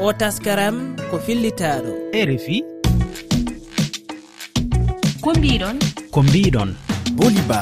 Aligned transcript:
o 0.00 0.12
taskaram 0.20 0.76
ko 1.10 1.16
fillitaɗo 1.26 1.92
e 2.18 2.20
rfi 2.30 2.56
ko 5.24 5.30
mbiɗon 5.38 5.76
ko 6.14 6.20
mbiɗon 6.22 6.70
boliba 7.18 7.60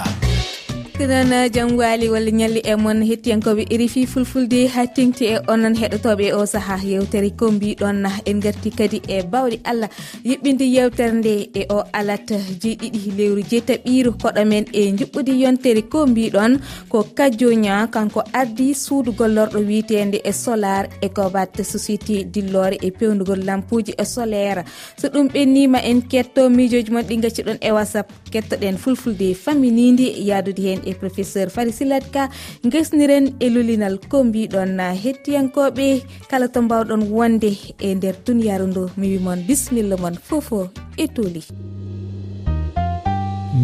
noon 1.05 1.51
jangwali 1.53 2.09
walla 2.09 2.31
ñalli 2.31 2.61
e 2.65 2.75
moon 2.77 3.03
hettiyankoɓe 3.05 3.65
rifi 3.77 4.07
fulfulde 4.07 4.67
ha 4.69 4.87
tengti 4.87 5.25
e 5.27 5.39
onon 5.49 5.75
heɗotoɓe 5.75 6.25
e 6.29 6.33
o 6.33 6.47
saaha 6.47 6.77
yewtere 6.85 7.31
ko 7.37 7.51
mbiɗon 7.53 8.07
en 8.25 8.41
garti 8.41 8.71
kadi 8.71 9.03
e 9.09 9.23
bawɗe 9.23 9.61
allah 9.65 9.91
yiɓɓinde 10.25 10.65
yewtere 10.65 11.13
nde 11.13 11.33
e 11.55 11.67
o 11.69 11.85
alat 11.93 12.29
jeeɗiɗi 12.63 13.13
lewru 13.19 13.43
jeetaɓiru 13.51 14.13
koɗo 14.23 14.45
men 14.47 14.65
e 14.73 14.83
juɓɓude 14.99 15.33
yontere 15.43 15.83
ko 15.83 16.07
mbiɗon. 16.07 16.61
Ko 16.89 17.05
kajjoña 17.17 17.87
kanko 17.91 18.23
ardi 18.33 18.75
suudu 18.75 19.13
gollorɗo 19.13 19.59
wiitede 19.69 20.21
e 20.25 20.33
solar 20.33 20.89
e 21.03 21.09
gobat 21.09 21.61
société 21.61 22.25
dillore 22.25 22.79
e 22.81 22.91
pewdugol 22.91 23.45
lampuji 23.45 23.93
e 23.99 24.05
solaire. 24.05 24.65
So 24.97 25.09
ɗum 25.09 25.29
ɓennima 25.29 25.79
en 25.85 26.01
ketto 26.09 26.49
mijoji 26.49 26.91
moon 26.91 27.05
ɗi 27.05 27.17
gacciɗon 27.23 27.59
e 27.61 27.71
whatsapp. 27.71 28.09
Kettoɗen 28.33 28.77
fulfulde 28.79 29.35
faminide 29.35 30.07
yaadude 30.29 30.63
hen 30.63 30.86
e 30.87 30.95
professeur 30.95 31.51
fari 31.51 31.73
silat 31.73 32.07
ka 32.15 32.29
gesniren 32.73 33.35
e 33.41 33.51
lulinal 33.51 33.99
ko 34.09 34.25
mbiɗon 34.25 34.81
hettiyankoɓe. 35.03 35.87
Kala 36.31 36.49
to 36.49 36.63
mbawɗon 36.63 37.03
wonde 37.11 37.51
e 37.81 37.95
nder 37.95 38.15
duniyaru 38.27 38.67
ndu 38.67 38.83
mi 38.97 39.07
wimon 39.13 39.43
bisimilla 39.47 39.97
moon 39.97 40.17
fofo 40.29 40.71
e 40.97 41.07
tooli 41.09 41.43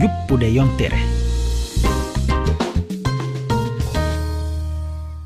juppude 0.00 0.48
yontere. 0.54 1.21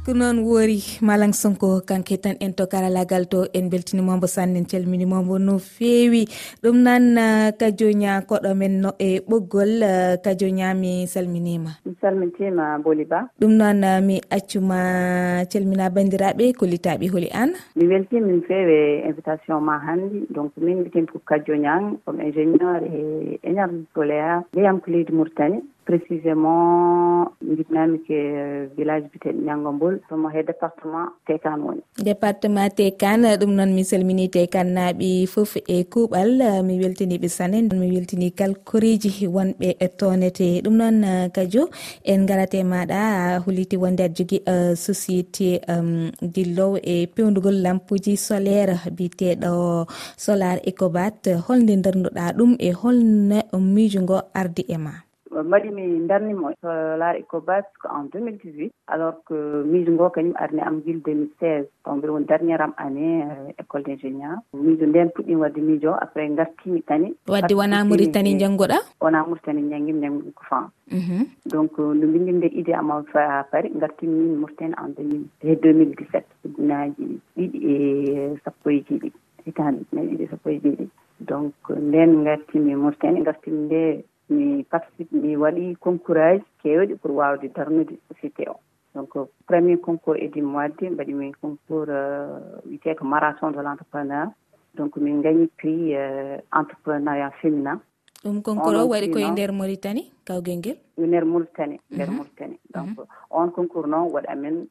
ko 0.07 0.15
noon 0.15 0.39
woori 0.47 0.79
malang 1.03 1.35
sonko 1.35 1.83
kanke 1.83 2.15
tan 2.23 2.37
en 2.39 2.53
to 2.55 2.65
karalagal 2.71 3.27
to 3.27 3.39
en 3.59 3.67
beltinimombo 3.71 4.29
sanne 4.31 4.55
en 4.61 4.67
calminimombo 4.71 5.35
no 5.43 5.59
feewi. 5.59 6.23
Ɗum 6.63 6.77
nan 6.87 7.19
uh, 7.19 7.51
kadio 7.59 7.91
ña 7.91 8.23
koɗo 8.23 8.55
men 8.55 8.81
no 8.83 8.91
e 9.03 9.19
ɓoggol 9.29 9.83
uh, 9.83 10.15
kadioña 10.23 10.69
mi 10.79 11.09
salminima. 11.11 11.71
Mi 11.85 11.95
salmintima 12.01 12.79
boli 12.79 13.05
ba. 13.05 13.27
Ɗum 13.41 13.51
noon 13.59 13.83
uh, 13.83 13.99
mi 14.01 14.21
accuma 14.31 15.43
calmina 15.51 15.91
bandiraɓe 15.91 16.55
kollitaɓe 16.55 17.11
hooli 17.11 17.29
an. 17.35 17.51
Mi 17.75 17.89
weltima 17.91 18.27
mi 18.31 18.41
feewe 18.47 19.03
invitation 19.11 19.59
ma 19.61 19.81
hanndi 19.83 20.23
donc 20.31 20.53
min 20.57 20.81
mbitim 20.87 21.07
ko 21.11 21.19
kadio 21.19 21.59
kadioñan 21.59 21.99
comme 22.07 22.23
ingénieur 22.23 22.79
e 22.87 23.41
énergie 23.43 23.87
solaire 23.95 24.47
ndeyam 24.55 24.79
ko 24.81 24.87
leydi 24.91 25.11
mauritanie. 25.13 25.63
précisément 25.87 27.31
jiɗnami 27.41 27.99
ke 28.07 28.19
eh, 28.19 28.69
village 28.77 29.07
biteɗo 29.13 29.41
ñangobol 29.47 29.95
tomo 30.09 30.29
he 30.35 30.43
département 30.43 31.09
tekan 31.27 31.61
woni. 31.63 31.83
Département 32.03 32.69
tekan 32.79 33.23
ɗum 33.41 33.53
noon 33.55 33.71
mi 33.77 33.85
salmini 33.85 34.29
tekan 34.29 34.75
naaɓe 34.77 35.27
foof 35.33 35.57
e 35.69 35.85
kuuɓal. 35.93 36.31
Eh, 36.43 36.63
mi 36.67 36.75
weltiniɓe 36.83 37.29
sane 37.29 37.59
mi 37.81 37.87
weltini 37.95 38.31
kal 38.39 38.53
koriji 38.69 39.11
wonɓe 39.37 39.69
e 39.79 39.89
tonete 39.99 40.61
ɗum 40.65 40.75
noon 40.81 41.05
eh, 41.05 41.29
kadio 41.35 41.69
en 42.05 42.27
garate 42.27 42.59
maɗa 42.73 43.41
huliti 43.47 43.77
wonde 43.77 44.03
aɗa 44.03 44.15
jogui 44.17 44.39
société 44.87 45.61
dillow 46.35 46.77
e 46.83 47.07
pewdugol 47.15 47.63
lampuji 47.65 48.17
solaire 48.17 48.77
biteɗo 48.97 49.87
solar 50.17 50.59
écobat 50.71 51.23
holde 51.47 51.75
darduɗa 51.85 52.33
ɗum 52.39 52.57
e 52.59 52.71
holno 52.73 53.39
miijo 53.75 54.01
ngo 54.03 54.17
ardi 54.35 54.65
e 54.69 54.79
ma. 54.79 55.06
mbaɗi 55.43 55.71
mi 55.71 56.07
darnimo 56.09 56.53
to 56.61 56.69
laara 56.69 57.19
éco 57.19 57.41
bas 57.41 57.65
ko 57.81 57.89
en 57.89 58.09
2018 58.13 58.71
alors 58.87 59.17
que 59.27 59.35
miijo 59.65 59.93
ngo 59.93 60.11
kañum 60.11 60.35
arni 60.37 60.61
am 60.61 60.81
guil 60.81 61.01
2016 61.01 61.67
taw 61.85 61.97
mbiɗa 61.97 62.13
woni 62.13 62.27
derniére 62.27 62.63
am 62.63 62.75
année 62.77 63.23
euh, 63.25 63.53
école 63.59 63.83
d' 63.83 63.93
ingénieur 63.95 64.39
miijo 64.55 64.87
nden 64.87 65.11
puɗɗimi 65.15 65.41
wadde 65.41 65.61
miijo 65.61 65.91
o 65.91 65.99
après 66.01 66.29
gartimi 66.29 66.83
tani. 66.83 67.15
Wadde 67.29 67.55
wona 67.55 67.85
mauritani 67.85 68.39
janngoɗa 68.39 68.79
wona 69.01 69.25
mauritani 69.27 69.69
janngimi 69.71 70.01
janngimi 70.01 70.33
ko 70.33 70.43
fan. 70.49 70.65
Mhm. 70.91 71.27
Donc 71.47 71.73
euh, 71.79 71.95
no 71.95 72.07
mbindimi 72.07 72.39
nde 72.39 72.49
idée 72.53 72.75
am 72.75 72.91
ha 72.91 73.45
paari 73.51 73.71
gartimi 73.75 74.15
min 74.15 74.37
mauritani 74.41 74.75
en 74.79 74.89
2000 74.95 75.27
e 75.43 75.55
2017 75.55 76.25
ujunaji 76.45 77.21
ɗiɗi 77.37 77.59
e 77.73 78.39
sappo 78.45 78.71
e 78.71 78.85
jeeɗiɗi 78.87 79.13
hitande 79.47 79.81
ujunaji 79.83 80.15
ɗiɗi 80.17 80.25
e 80.25 80.29
sappo 80.31 80.51
e 80.51 80.61
jeeɗiɗi 80.63 80.89
donc 81.21 81.55
euh, 81.71 81.77
nden 81.77 82.25
gartimi 82.25 82.75
mauritani 82.75 83.23
gartimi 83.23 83.59
nde 83.67 84.05
mi 84.29 84.65
participe 84.65 85.13
mi 85.13 85.37
waɗi 85.37 85.77
concourage 85.81 86.45
kewɗi 86.63 86.95
pour 87.01 87.13
wawde 87.13 87.49
darnude 87.55 87.99
société 88.09 88.49
o. 88.49 88.57
Donc 88.95 89.13
premier 89.47 89.79
concours 89.79 90.19
edimo 90.21 90.57
wadde 90.59 90.91
mbaɗimi 90.91 91.33
concours 91.41 91.89
euh, 91.89 92.61
wiyetee 92.67 92.95
ko 92.95 93.05
marathon 93.05 93.53
de 93.53 93.61
l' 93.61 93.67
entrepreneur 93.67 94.27
donc 94.75 94.97
min 94.97 95.21
gagni 95.21 95.47
prix 95.59 95.95
euh, 95.95 96.39
entrepreneuriat 96.53 97.33
féminin. 97.41 97.81
Ɗum 98.25 98.43
concours 98.43 98.77
o 98.83 98.89
waɗi 98.89 99.11
koye 99.11 99.31
nder 99.31 99.53
mauritanie 99.53 100.11
kawguel 100.25 100.59
ngel? 100.59 100.77
E 100.97 101.07
nder 101.07 101.25
mauritanie 101.25 101.81
mhm. 101.91 101.97
nder 101.97 102.11
mauritanie. 102.11 102.59
Mhm. 102.59 102.73
Donc 102.75 103.07
on 103.31 103.51
concours 103.51 103.87
noon 103.87 104.11
waɗi 104.15 104.29
amen 104.29 104.67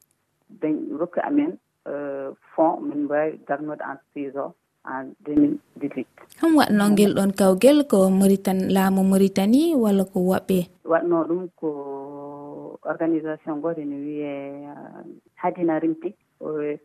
dañ 0.61 0.75
rokki 0.99 1.19
amen 1.19 1.57
euh, 1.87 2.31
fond 2.55 2.81
min 2.81 3.03
mbawi 3.05 3.39
darnude 3.47 3.81
entreprise 3.81 4.35
o. 4.37 4.53
en 4.93 5.05
2018 5.25 6.05
hon 6.41 6.51
waɗno 6.59 6.83
ngel 6.93 7.11
ɗon 7.17 7.31
kawgel 7.39 7.77
ko 7.91 7.97
maritan 8.19 8.59
laamu 8.75 9.01
maritani 9.11 9.61
walla 9.83 10.03
ko 10.11 10.19
waɓɓe? 10.31 10.59
Waɗno 10.91 11.17
ɗum 11.29 11.41
ko 11.59 11.69
organisation 12.91 13.61
goto 13.63 13.81
ne 13.85 13.97
wiye 14.05 14.31
uh, 14.71 15.01
hadina 15.41 15.73
hadinarimti 15.73 16.09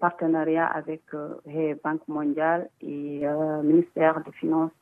partenariat 0.00 0.68
avec 0.78 1.02
uh, 1.12 1.36
he 1.52 1.74
banque 1.84 2.06
mondial 2.08 2.68
et 2.80 3.26
uh, 3.26 3.60
ministére 3.62 4.22
de 4.26 4.30
finance 4.40 4.78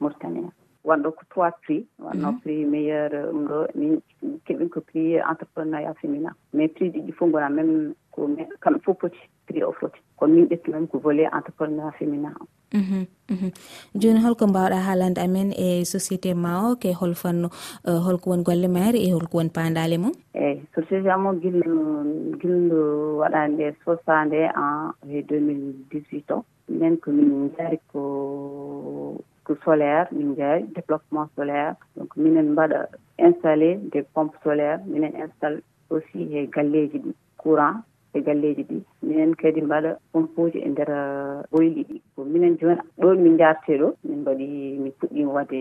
mauritanien 0.00 0.50
wanɗo 0.84 1.10
ko 1.16 1.22
trois 1.30 1.52
prix. 1.62 1.84
Wonno 1.98 2.32
mhm. 2.32 2.40
prix 2.40 2.64
meilleur 2.64 3.10
ɗum 3.10 3.46
ɗo 3.48 3.58
min 3.74 4.00
keɓin 4.46 4.68
ko 4.68 4.80
prix 4.80 5.16
euh, 5.16 5.22
entrepreneuriat 5.30 5.94
féminin. 6.00 6.34
Mais 6.52 6.68
prix 6.68 6.90
ɗiɗi 6.90 7.12
fof 7.12 7.30
gona 7.30 7.48
même 7.48 7.94
ko 8.10 8.28
kamɓe 8.60 8.78
fof 8.84 8.98
poti 8.98 9.18
prix 9.46 9.62
o 9.62 9.72
foti. 9.72 10.00
Kono 10.16 10.34
min 10.34 10.46
ɓettinami 10.46 10.88
ko 10.88 10.98
volet 10.98 11.28
entrepreneuriat 11.32 11.98
féminin. 11.98 12.34
O 12.40 12.48
joni 13.94 14.20
holko 14.20 14.46
mbawɗa 14.46 14.78
haalande 14.86 15.18
amen 15.18 15.52
e 15.56 15.84
société 15.84 16.34
ma 16.34 16.68
o 16.68 16.76
ke 16.76 16.92
hol 17.00 17.14
fannu 17.14 17.48
holko 17.84 18.30
woni 18.30 18.44
golle 18.44 18.68
maari 18.68 18.98
e 19.06 19.12
holko 19.12 19.32
euh, 19.32 19.38
woni 19.38 19.48
e 19.48 19.56
pandale 19.56 19.96
mum? 19.98 20.12
Eyyi 20.34 20.60
société 20.76 21.08
amo 21.10 21.32
gillu 21.42 21.74
gillu 22.40 22.80
waɗande 23.20 23.54
nde 23.54 23.76
sosade 23.84 24.40
en 24.64 24.92
e 25.08 25.22
2018 25.22 26.34
o. 26.36 26.44
Minen 26.68 26.96
komin 27.00 27.50
jaari 27.56 27.78
ko 27.92 28.00
que 29.48 29.54
solaire 29.64 30.06
min 30.12 30.34
jeeyi 30.38 30.66
développement 30.76 31.26
solaire. 31.36 31.74
Donc 31.96 32.10
minen 32.16 32.52
mbaɗa 32.52 32.80
installé 33.26 33.70
des 33.92 34.02
pompes 34.14 34.36
solaire 34.44 34.78
minen 34.86 35.12
installe 35.24 35.62
aussi 35.90 36.20
e 36.38 36.46
galleji 36.54 36.98
ɗi 37.04 37.12
courant 37.42 37.76
e 38.14 38.20
galleji 38.20 38.62
ɗi. 38.70 38.78
Minen 39.02 39.34
kadi 39.40 39.60
mbaɗa 39.62 39.90
pompuji 40.12 40.58
e 40.66 40.68
nder 40.68 40.90
uh, 40.90 41.42
boyli 41.50 41.82
ɗi. 41.88 41.96
Ko 42.14 42.24
minen 42.24 42.58
joni 42.60 42.80
ɗo 43.00 43.08
min 43.24 43.38
jarte 43.40 43.72
ɗo 43.80 43.88
min 44.04 44.18
mbaɗi 44.22 44.46
min 44.82 44.92
puɗɗima 44.98 45.32
wadde 45.36 45.60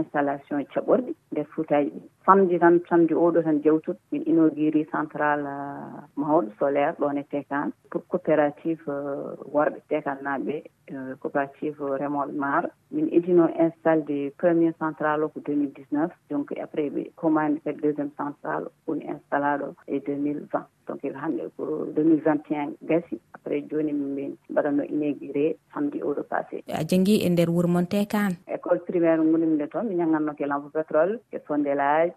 installation 0.00 0.60
ji 0.60 0.66
caɓorɗi 0.74 1.12
nder 1.32 1.46
fuutaji 1.52 1.90
ɗi. 1.90 2.00
Samedi 2.26 2.58
tan 2.58 2.80
samedi 2.88 3.14
oɗo 3.14 3.42
tan 3.46 3.62
jewtuɗo 3.64 3.98
min 4.12 4.22
inauguri 4.30 4.82
central 4.94 5.40
uh, 5.46 6.02
mawɗo 6.16 6.50
solaire 6.58 6.96
ɗon 7.00 7.18
e 7.18 7.24
tekan 7.32 7.72
pour 7.90 8.02
coopérative 8.10 8.82
uh, 8.88 9.36
worɓe 9.54 9.78
tekan 9.88 10.18
naɓe 10.22 10.54
uh, 10.92 11.12
coopérative 11.20 11.78
remoɓe 12.02 12.32
maaro 12.42 12.68
min 12.90 13.08
idino 13.18 13.48
installde 13.64 14.32
premier 14.38 14.74
central 14.78 15.24
o 15.24 15.28
ko 15.28 15.40
2019 15.40 16.10
donc 16.30 16.52
après 16.62 16.90
ɓe 16.90 17.10
commande 17.16 17.60
kadi 17.64 17.80
deuxiéme 17.80 18.10
central 18.16 18.62
woni 18.86 19.04
installaɗo 19.14 19.74
e 19.86 19.98
2020 19.98 20.66
donc 20.86 21.02
hande 21.02 21.50
ko 21.56 21.90
2021 21.94 22.78
gasi. 22.82 23.18
Après 23.34 23.64
joni 23.70 23.92
min 23.92 24.36
mbaɗanno 24.50 24.82
inauguré 24.84 25.56
samedi 25.74 26.02
oɗo 26.02 26.22
passé. 26.30 26.62
A 26.68 26.84
jangui 26.84 27.22
e 27.26 27.28
nder 27.28 27.50
wuuro 27.50 27.68
mon 27.68 27.86
tekan 27.86 28.32
école 28.46 28.80
primaire 28.86 29.22
gonimde 29.22 29.66
toon. 29.70 29.85
mi 29.88 29.94
min 29.94 29.98
ñaggatno 29.98 30.32
kelan 30.38 30.70
pétrole 30.74 31.18
ke 31.30 31.38
ndélage 31.58 32.12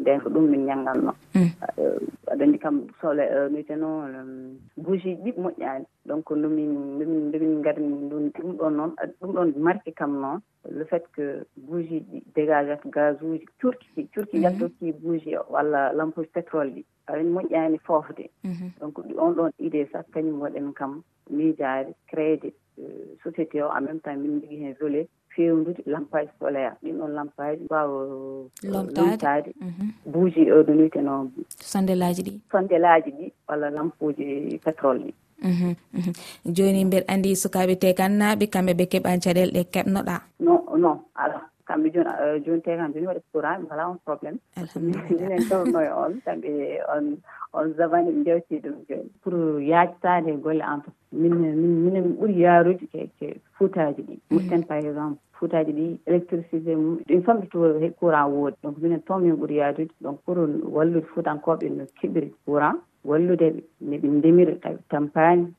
nden 0.00 0.20
ko 0.22 0.28
ɗum 0.30 0.46
min 0.50 0.64
ñaggatno 0.66 1.12
mm. 1.34 1.50
eh, 1.78 1.98
aɗa 2.32 2.44
anndi 2.44 2.58
kam 2.58 2.76
sole 3.00 3.20
eh, 3.22 3.48
miyteno 3.52 3.88
bougie 4.76 5.16
ɗi 5.24 5.32
moƴƴaani. 5.36 5.84
Donc 6.06 6.30
nomin 6.30 6.98
nomin 6.98 7.28
ndemin 7.28 7.58
ngari 7.60 7.82
ɗum 8.10 8.56
ɗon 8.58 8.70
noon 8.76 8.92
eh, 9.02 9.08
ɗum 9.20 9.32
ɗon 9.34 9.52
marqué 9.58 9.92
kam 9.92 10.12
noon 10.20 10.40
le 10.70 10.84
fait 10.84 11.04
que 11.12 11.44
bougie 11.56 12.00
ɗi 12.00 12.22
dégageat 12.34 12.82
gaz 12.90 13.16
uji 13.22 13.44
curkiti 13.60 14.08
curki 14.14 14.36
mm-hmm. 14.38 14.42
yaltoki 14.44 14.92
bougie 14.92 15.36
walla 15.50 15.92
lampoji 15.92 16.28
pétrole 16.32 16.70
ɗi. 16.74 16.84
Aɗani 17.08 17.30
moƴƴaani 17.30 17.78
foofde. 17.86 18.30
Mm-hmm. 18.44 18.70
Donc 18.80 18.94
ɗi 19.06 19.14
on 19.18 19.32
ɗon 19.32 19.50
idée 19.58 19.88
sah 19.92 20.02
kañum 20.12 20.40
waɗen 20.40 20.72
kam 20.72 21.02
miijaade 21.30 21.92
crééde 22.08 22.52
société 23.22 23.62
o 23.62 23.68
en 23.68 23.80
même 23.82 24.00
temps 24.00 24.16
min 24.16 24.40
jogii 24.40 24.62
heen 24.64 24.74
volet 24.80 25.08
fewndude 25.34 25.82
lampaji 25.86 26.30
solaire. 26.38 26.74
Ɗin 26.82 26.98
ɗon 26.98 27.10
lampaji 27.14 27.64
mbawa 27.64 27.98
eh, 28.62 28.70
lomtade 28.70 29.54
mhm. 29.60 29.88
buuji 30.12 30.44
ɗo 30.44 30.62
no 30.66 30.72
wiyeteno 30.78 31.30
sondelaji 31.60 32.22
ɗi? 32.22 32.40
sondelaji 32.52 33.10
ɗi 33.10 33.32
walla 33.48 33.70
lampuji 33.70 34.58
pétrole 34.64 35.04
ɗi. 35.04 35.12
Mhm, 35.42 35.74
mhm. 35.92 36.12
Joni 36.54 36.84
mbeɗa 36.84 37.08
andi 37.12 37.36
sukaɓe 37.36 37.74
tekannaɓe 37.82 38.44
kamɓe 38.52 38.72
ɓe 38.78 38.84
keeɓani 38.92 39.20
caɗele 39.24 39.52
ɗe 39.56 39.62
keɓnoɗa 39.72 40.16
non 40.40 40.60
non 40.80 40.98
ala. 41.14 41.49
kamɓe 41.70 41.90
joni 41.94 42.10
eh, 42.22 42.42
joni 42.44 42.62
tawi 42.62 42.76
kam 42.76 42.92
joni 42.92 43.06
waɗi 43.06 43.22
courant 43.32 43.60
ɓe 43.62 43.68
kala 43.68 43.88
on 43.90 43.98
probléme 44.04 44.38
minen 44.80 45.42
tawno 45.48 45.80
e 45.80 45.90
on 46.02 46.12
kamɓe 46.24 46.50
on 46.94 47.04
on 47.52 47.74
zavani 47.78 48.10
ɓe 48.10 48.24
jewti 48.26 48.60
ɗum 48.64 48.76
joni. 48.88 49.10
Pour 49.22 49.34
yajtade 49.60 50.30
golle 50.42 50.62
entre 50.62 50.90
min 51.12 51.34
min 51.38 51.74
minen 51.84 52.16
ɓuuri 52.18 52.34
yaarude 52.42 52.84
ke 53.18 53.40
fuutaji 53.56 54.02
ɗi. 54.02 54.14
Mm. 54.18 54.34
Mutten 54.34 54.64
par 54.66 54.78
exemple 54.78 55.20
fuutaji 55.38 55.72
ɗi 55.72 55.98
électricité 56.06 56.74
mum 56.74 56.98
ɗin 57.06 57.22
famɗi 57.22 57.48
to 57.48 57.58
courant 58.00 58.28
woodi. 58.28 58.56
Donc 58.62 58.78
minen 58.78 59.02
toon 59.02 59.20
min 59.22 59.34
ɓuuri 59.34 59.54
yaadude. 59.56 59.92
Donc 60.00 60.20
pour 60.24 60.36
wallude 60.74 61.06
fuutankoɓe 61.14 61.70
no 61.70 61.84
keɓiri 62.00 62.34
courant 62.44 62.78
walludeɓe 63.04 63.62
neɓe 63.80 64.08
ndemira 64.08 64.54
tawi 64.62 64.78
tampani 64.88 65.54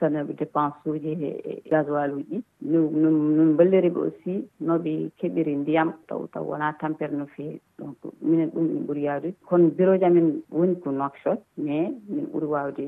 ustaneɓe 0.00 0.32
dépense 0.40 0.76
uji 0.90 1.12
e, 1.12 1.30
e 1.50 1.62
gasoil 1.70 2.12
uji. 2.18 2.42
Min 2.62 3.56
balliriɓe 3.56 4.00
aussi 4.00 4.34
noɓe 4.66 4.92
keɓiri 5.18 5.54
ndiyam 5.56 5.88
taw 6.08 6.20
taw 6.32 6.44
wona 6.48 6.72
tampere 6.80 7.14
no 7.16 7.26
feewi 7.34 7.60
donc 7.78 7.96
minen 8.22 8.50
ɗum 8.52 8.64
min 8.72 8.84
ɓuuri 8.86 9.02
yaadude 9.06 9.34
kono 9.48 9.68
bureau 9.76 9.98
ji 9.98 10.04
amen 10.04 10.42
woni 10.50 10.74
ko 10.82 10.90
nokshot 10.90 11.40
mais 11.56 11.92
min 12.08 12.26
ɓuuri 12.32 12.46
wawde 12.54 12.84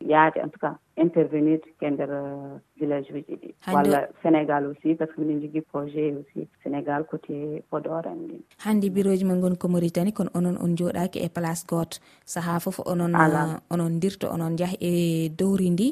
yaade 0.00 0.36
en 0.44 0.48
tout 0.50 0.60
cas 0.60 0.76
intervenir 0.96 1.60
e 1.80 1.90
nder 1.90 2.10
village 2.84 3.08
uji 3.10 3.34
ɗi. 3.42 3.50
Walla 3.74 4.08
sénégal 4.22 4.66
aussi 4.66 4.94
par 4.94 5.08
ce 5.08 5.14
que 5.14 5.20
minen 5.20 5.40
jogui 5.42 5.60
projet 5.60 6.14
aussi. 6.18 6.46
Sénégal 6.62 7.04
côté 7.10 7.62
podor 7.70 8.02
en 8.06 8.12
anndi 8.12 8.38
hannde 8.64 8.88
biroji 8.94 9.24
men 9.24 9.40
goni 9.40 9.56
ko 9.56 9.68
maritani 9.68 10.12
kono 10.12 10.30
onon 10.34 10.56
on 10.64 10.76
jooɗaki 10.76 11.18
e 11.26 11.28
place 11.28 11.64
goto. 11.68 11.98
Saaha 12.24 12.60
foof 12.60 12.80
onon 12.86 13.14
ah, 13.14 13.28
euh, 13.28 13.74
onon 13.74 13.98
dirta 14.00 14.26
onon 14.34 14.56
jaaha 14.58 14.76
e 14.80 15.28
dowri 15.38 15.70
ndi. 15.70 15.88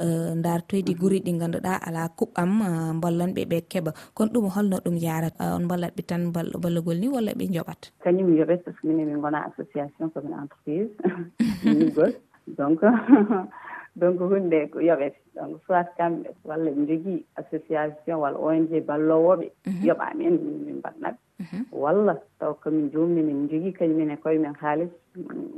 Euh, 0.00 0.34
Dartoyde 0.44 0.92
guuri 1.00 1.20
ɗi 1.20 1.32
ganduɗa 1.40 1.72
ala 1.86 2.08
kuɓɓam 2.18 2.50
euh, 2.68 2.92
ballanɓe 3.02 3.42
ɓe 3.50 3.58
keeɓa 3.70 3.90
kono 4.14 4.30
ɗum 4.32 4.46
holno 4.56 4.76
ɗum 4.84 4.96
yarata 5.06 5.56
on 5.56 5.66
ballatɓe 5.70 6.02
tan 6.08 6.22
ballagol 6.62 6.98
ni 7.00 7.08
walla 7.08 7.32
ɓe 7.38 7.44
joɓat? 7.54 7.80
Kañum 8.04 8.36
joɓet 8.38 8.60
par 8.64 8.74
ce 8.74 8.80
que 8.80 8.86
minen 8.88 9.06
min 9.06 9.20
gona 9.20 9.46
association 9.50 10.10
commune 10.10 10.34
entreprise. 10.42 10.90
Ligol 11.64 12.12
donc 12.58 12.80
donc 13.96 14.20
hunde 14.20 14.68
ko 14.70 14.78
yoɓete 14.80 15.16
donc 15.36 15.60
soit 15.66 15.88
kamɓe 15.96 16.28
walla 16.44 16.70
ɓe 16.70 16.86
jogii 16.88 17.24
association 17.40 18.16
walla 18.22 18.38
ong 18.38 18.68
ballowooɓe 18.88 19.46
mhm. 19.66 19.84
yoɓaami 19.88 20.22
en 20.26 20.36
min 20.64 20.76
mbaɗnaɓe. 20.80 21.18
Mhm. 21.40 21.64
Walla 21.72 22.14
taw 22.38 22.54
komin 22.62 22.90
joomni 22.92 23.22
min 23.22 23.48
jogii 23.48 23.72
kañumen 23.72 24.10
e 24.10 24.16
koye 24.16 24.38
men 24.38 24.54
haalis 24.60 24.90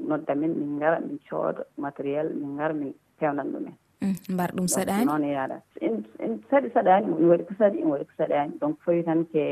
nodda 0.09 0.35
men 0.35 0.53
min 0.59 0.77
ngara 0.79 1.01
min 1.01 1.19
cooda 1.29 1.63
matériel 1.77 2.29
min 2.35 2.55
ngara 2.57 2.75
min 2.75 2.95
peewnan 3.19 3.53
ɗumen. 3.53 3.75
Mm, 4.01 4.15
Mbar 4.35 4.51
ɗum 4.55 4.67
saɗaani? 4.69 5.05
noon 5.07 5.25
e 5.25 5.33
yaɗa 5.33 5.57
en 6.25 6.33
saɗi 6.51 6.69
saɗaani 6.75 7.07
ina 7.19 7.29
waɗi 7.31 7.45
ko 7.49 7.55
saɗi 7.59 7.79
ina 7.79 7.91
waɗi 7.91 8.05
ko 8.05 8.15
saɗaani. 8.19 8.53
Donc 8.61 8.79
fawi 8.85 9.03
tan 9.05 9.25
ke 9.33 9.43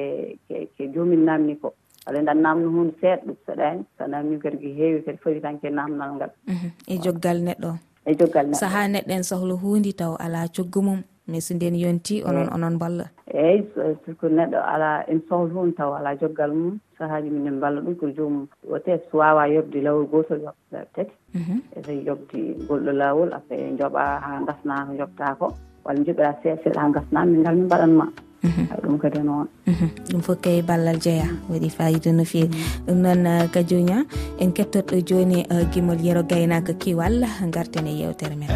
ke 0.76 0.82
joomin 0.94 1.24
naamni 1.26 1.58
ko. 1.60 1.74
Aɗa 2.06 2.18
andi 2.18 2.30
a 2.30 2.34
namno 2.34 2.68
hunde 2.70 2.94
seeɗa 3.00 3.24
ɗum 3.26 3.36
saɗaani. 3.46 3.82
So 3.98 4.06
namni 4.06 4.38
kadi 4.42 4.56
ko 4.62 4.68
heewi 4.78 5.02
kadi 5.04 5.18
fawi 5.18 5.40
tan 5.42 5.58
ke 5.58 5.68
naamnal 5.70 6.10
ngal. 6.16 6.30
Mhm. 6.46 6.68
E 6.86 6.94
joggal 6.98 7.38
neɗɗo. 7.42 7.70
o 7.70 7.78
e 8.06 8.14
joggal 8.18 8.46
neɗɗo 8.46 8.60
so 8.60 8.66
neɗɗo 8.92 9.12
en 9.16 9.22
sohla 9.22 9.54
hunde 9.62 9.92
taw 9.92 10.12
ala 10.24 10.48
coggu 10.48 10.80
mum. 10.82 11.02
Mais 11.28 11.40
so 11.40 11.54
nden 11.54 11.74
yonti 11.74 12.22
onon 12.22 12.46
eh. 12.46 12.54
onon 12.54 12.78
balla 12.78 13.04
eyyi 13.34 13.66
siko 14.04 14.26
neɗɗo 14.28 14.58
ala 14.72 15.04
en 15.10 15.20
sohla 15.28 15.52
hunde 15.54 15.74
taw 15.76 15.90
ala 15.98 16.16
joggal 16.16 16.52
mum. 16.54 16.78
Sahaji 16.98 17.30
minen 17.30 17.60
balla 17.60 17.80
ɗum 17.80 17.94
ko 18.00 18.06
joomum 18.16 18.46
wote 18.70 18.92
so 19.10 19.18
wawa 19.18 19.48
yobde 19.48 19.82
lawol 19.82 20.06
gotol 20.06 20.38
yobta 20.38 20.72
lawol 20.72 20.88
tati 20.94 21.12
mhm. 21.34 21.58
eso 21.76 21.92
yobdi 21.92 22.40
golɗo 22.68 22.92
lawol 22.92 23.32
après 23.32 23.74
jooɓa 23.78 24.02
ha 24.24 24.40
gasna 24.46 24.86
ko 24.86 24.92
jobta 25.00 25.34
ko. 25.38 25.46
Walla 25.84 26.00
joɓira 26.06 26.32
seeɗa 26.42 26.62
seeɗa 26.62 26.80
ha 26.80 26.88
gasna 26.94 27.24
min 27.26 27.40
ngal 27.40 27.56
min 27.56 27.66
mbaɗanma 27.66 28.06
Mhm. 28.46 28.64
ɗum 28.82 28.96
kadi 29.02 29.20
noon 29.28 29.46
mhm. 29.66 29.88
ɗum 30.10 30.20
fof 30.26 30.38
kay 30.44 30.62
ballal 30.62 30.98
jeeya 31.04 31.26
waɗi 31.50 31.68
fayida 31.76 32.10
no 32.12 32.24
feewi. 32.24 32.54
Ɗum 32.86 32.98
noon 33.04 33.26
uh, 33.26 33.46
ka 33.54 33.60
jonia 33.68 33.98
en 34.38 34.50
kettotoɗo 34.56 35.02
joni 35.08 35.38
uh, 35.50 35.64
gimol 35.72 35.98
yero 36.06 36.22
gaynaka 36.22 36.72
kiwal 36.82 37.24
garten 37.50 37.86
e 37.86 37.92
yewtere 38.00 38.36
men. 38.36 38.50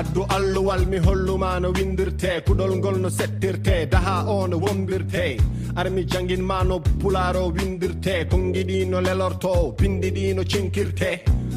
Addu 0.00 0.22
alluwal 0.36 0.86
mi 0.86 0.98
holluma 1.06 1.60
no 1.60 1.72
windirte 1.76 2.30
kuɗol 2.46 2.72
ngol 2.78 2.96
no 3.02 3.08
settirte 3.08 3.90
daha 3.90 4.24
o 4.32 4.46
no 4.46 4.56
wondirte 4.56 5.36
hara 5.80 5.90
mi 5.90 6.04
janginma 6.04 6.62
no 6.68 6.78
pularo 7.00 7.42
windirte. 7.56 8.14
Kongiɗi 8.30 8.86
no 8.90 9.00
lelorto 9.00 9.74
bindiɗi 9.78 10.34
no 10.36 10.42
cenkirte 10.44 11.10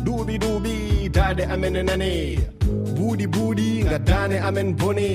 duuɓi 0.06 0.36
duuɓi 0.44 0.74
daade 1.16 1.44
amen 1.54 1.76
nane. 1.88 2.12
Buuɗi 2.96 3.26
buuɗi 3.34 3.68
gaddane 3.90 4.38
amen 4.48 4.70
bone. 4.80 5.10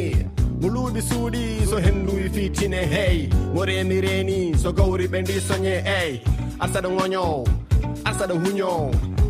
Mo 0.61 0.69
luuɓi 0.75 1.01
suuɗi 1.09 1.43
so 1.71 1.77
henduwi 1.85 2.29
fitine 2.35 2.81
hey. 2.95 3.29
Mo 3.55 3.65
reeni 3.65 3.97
reeni 4.05 4.39
so 4.63 4.73
gawri 4.73 5.07
ɓe 5.13 5.19
ndi 5.23 5.35
soñe 5.49 5.75
ey 6.01 6.11
asaɗa 6.65 6.89
ŋoño 6.97 7.25
asaɗa 8.05 8.35
huño. 8.43 8.73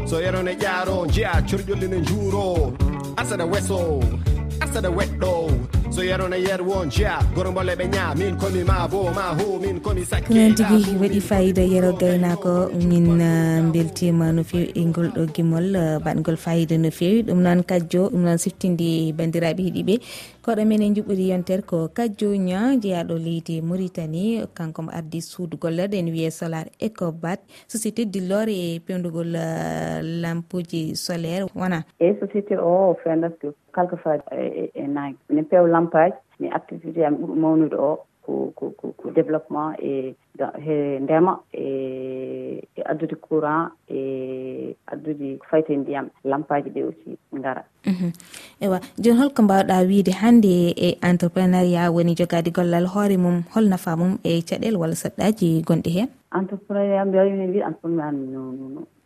So 0.09 0.17
yerone 0.25 0.53
ƴaaro 0.63 1.07
jeeya 1.15 1.33
corƴolli 1.49 1.89
ne 1.89 1.99
juuro 2.09 2.75
asaɗa 3.21 3.45
weso 3.53 3.79
asaɗa 4.65 4.91
weɗɗo. 4.97 5.33
so 5.99 6.05
yerona 6.06 6.37
yer 6.39 6.61
won 6.62 6.91
jeya 6.95 7.15
gorombolle 7.35 7.75
ɓe 7.79 7.87
ña 7.95 8.03
min 8.19 8.35
komi 8.41 8.61
ma 8.71 8.77
bo 8.93 9.00
ma 9.17 9.25
ho 9.39 9.47
min 9.62 9.81
komi 9.85 10.03
sakko 10.11 10.31
noon 10.35 10.55
tigui 10.59 10.95
waɗi 11.00 11.21
fayida 11.29 11.62
yero 11.73 11.91
gaynako 12.00 12.53
min 12.91 13.06
uh, 13.31 13.67
beltima 13.75 14.27
no 14.37 14.43
fewi 14.50 14.67
e 14.81 14.85
ngol 14.91 15.09
ɗo 15.17 15.23
gimol 15.35 15.67
uh, 15.83 15.99
baɗgol 16.05 16.39
fayida 16.45 16.79
no 16.79 16.91
fewi. 16.99 17.23
Ɗum 17.27 17.41
noon 17.47 17.61
kajjo 17.71 18.03
ɗum 18.15 18.23
noon 18.27 18.39
siftindi 18.45 18.91
bandiraɓe 19.19 19.62
heeɗiɓe 19.67 19.95
koɗo 20.49 20.65
minen 20.65 20.95
juɓɓuri 20.97 21.25
yontere 21.31 21.62
ko 21.62 21.79
kajjuña 21.97 22.81
jeyaɗo 22.83 23.15
leydi 23.21 23.61
maritani 23.61 24.23
kanko 24.56 24.81
mo 24.83 24.91
ardi 24.99 25.21
suudu 25.21 25.59
gollerɗen 25.61 26.09
wiye 26.15 26.31
solar 26.31 26.67
ecobat. 26.81 27.41
Société 27.69 28.06
dillore 28.09 28.49
e 28.49 28.81
pewdugol 28.81 29.37
euh, 29.37 30.00
lampuji 30.23 30.97
solaire. 30.97 31.45
Wona. 31.55 31.85
Eyi 32.00 32.17
société 32.21 32.56
o 32.56 32.97
fendat 33.05 33.37
kalka 33.75 33.97
fa 33.97 34.17
e, 34.33 34.41
e, 34.41 34.71
e 34.75 34.87
nangue 34.87 35.19
mine 35.29 35.45
peew 35.45 35.67
lampaji 35.67 36.17
mi 36.41 36.49
activité 36.49 37.05
am 37.05 37.17
ɓuuri 37.21 37.41
mawnude 37.41 37.77
o. 37.77 38.07
ko 38.29 38.71
ko 38.77 38.93
ko 38.93 39.11
développement 39.11 39.73
e 39.81 40.15
he 40.65 40.99
ndema 41.01 41.41
e 41.53 41.65
e 42.77 42.82
addude 42.85 43.17
courant 43.17 43.73
e 43.89 44.77
addude 44.87 45.39
fayte 45.51 45.77
ndiyam 45.77 46.08
lampaji 46.25 46.70
ɗe 46.70 46.82
aussi 46.85 47.19
gara 47.32 47.65
mhm. 47.87 48.11
ewa 48.61 48.81
joni 48.99 49.19
holko 49.19 49.43
mbawɗa 49.43 49.87
wiide 49.89 50.13
hannde 50.13 50.75
e 50.77 50.99
entreprenariat 51.03 51.93
woni 51.94 52.15
jogade 52.15 52.51
gollal 52.51 52.87
hoore 52.87 53.17
mum 53.17 53.43
hol 53.55 53.69
nafa 53.69 53.97
mum 53.97 54.19
e 54.25 54.43
caɗele 54.43 54.77
walla 54.77 54.94
saɗɗaji 54.94 55.65
gonɗi 55.67 55.91
hen 55.97 56.08
entreprenariat 56.39 57.06
mbiyawi 57.08 57.32
ne 57.32 57.47
mbi 57.47 57.61
entreprenariat 57.69 58.15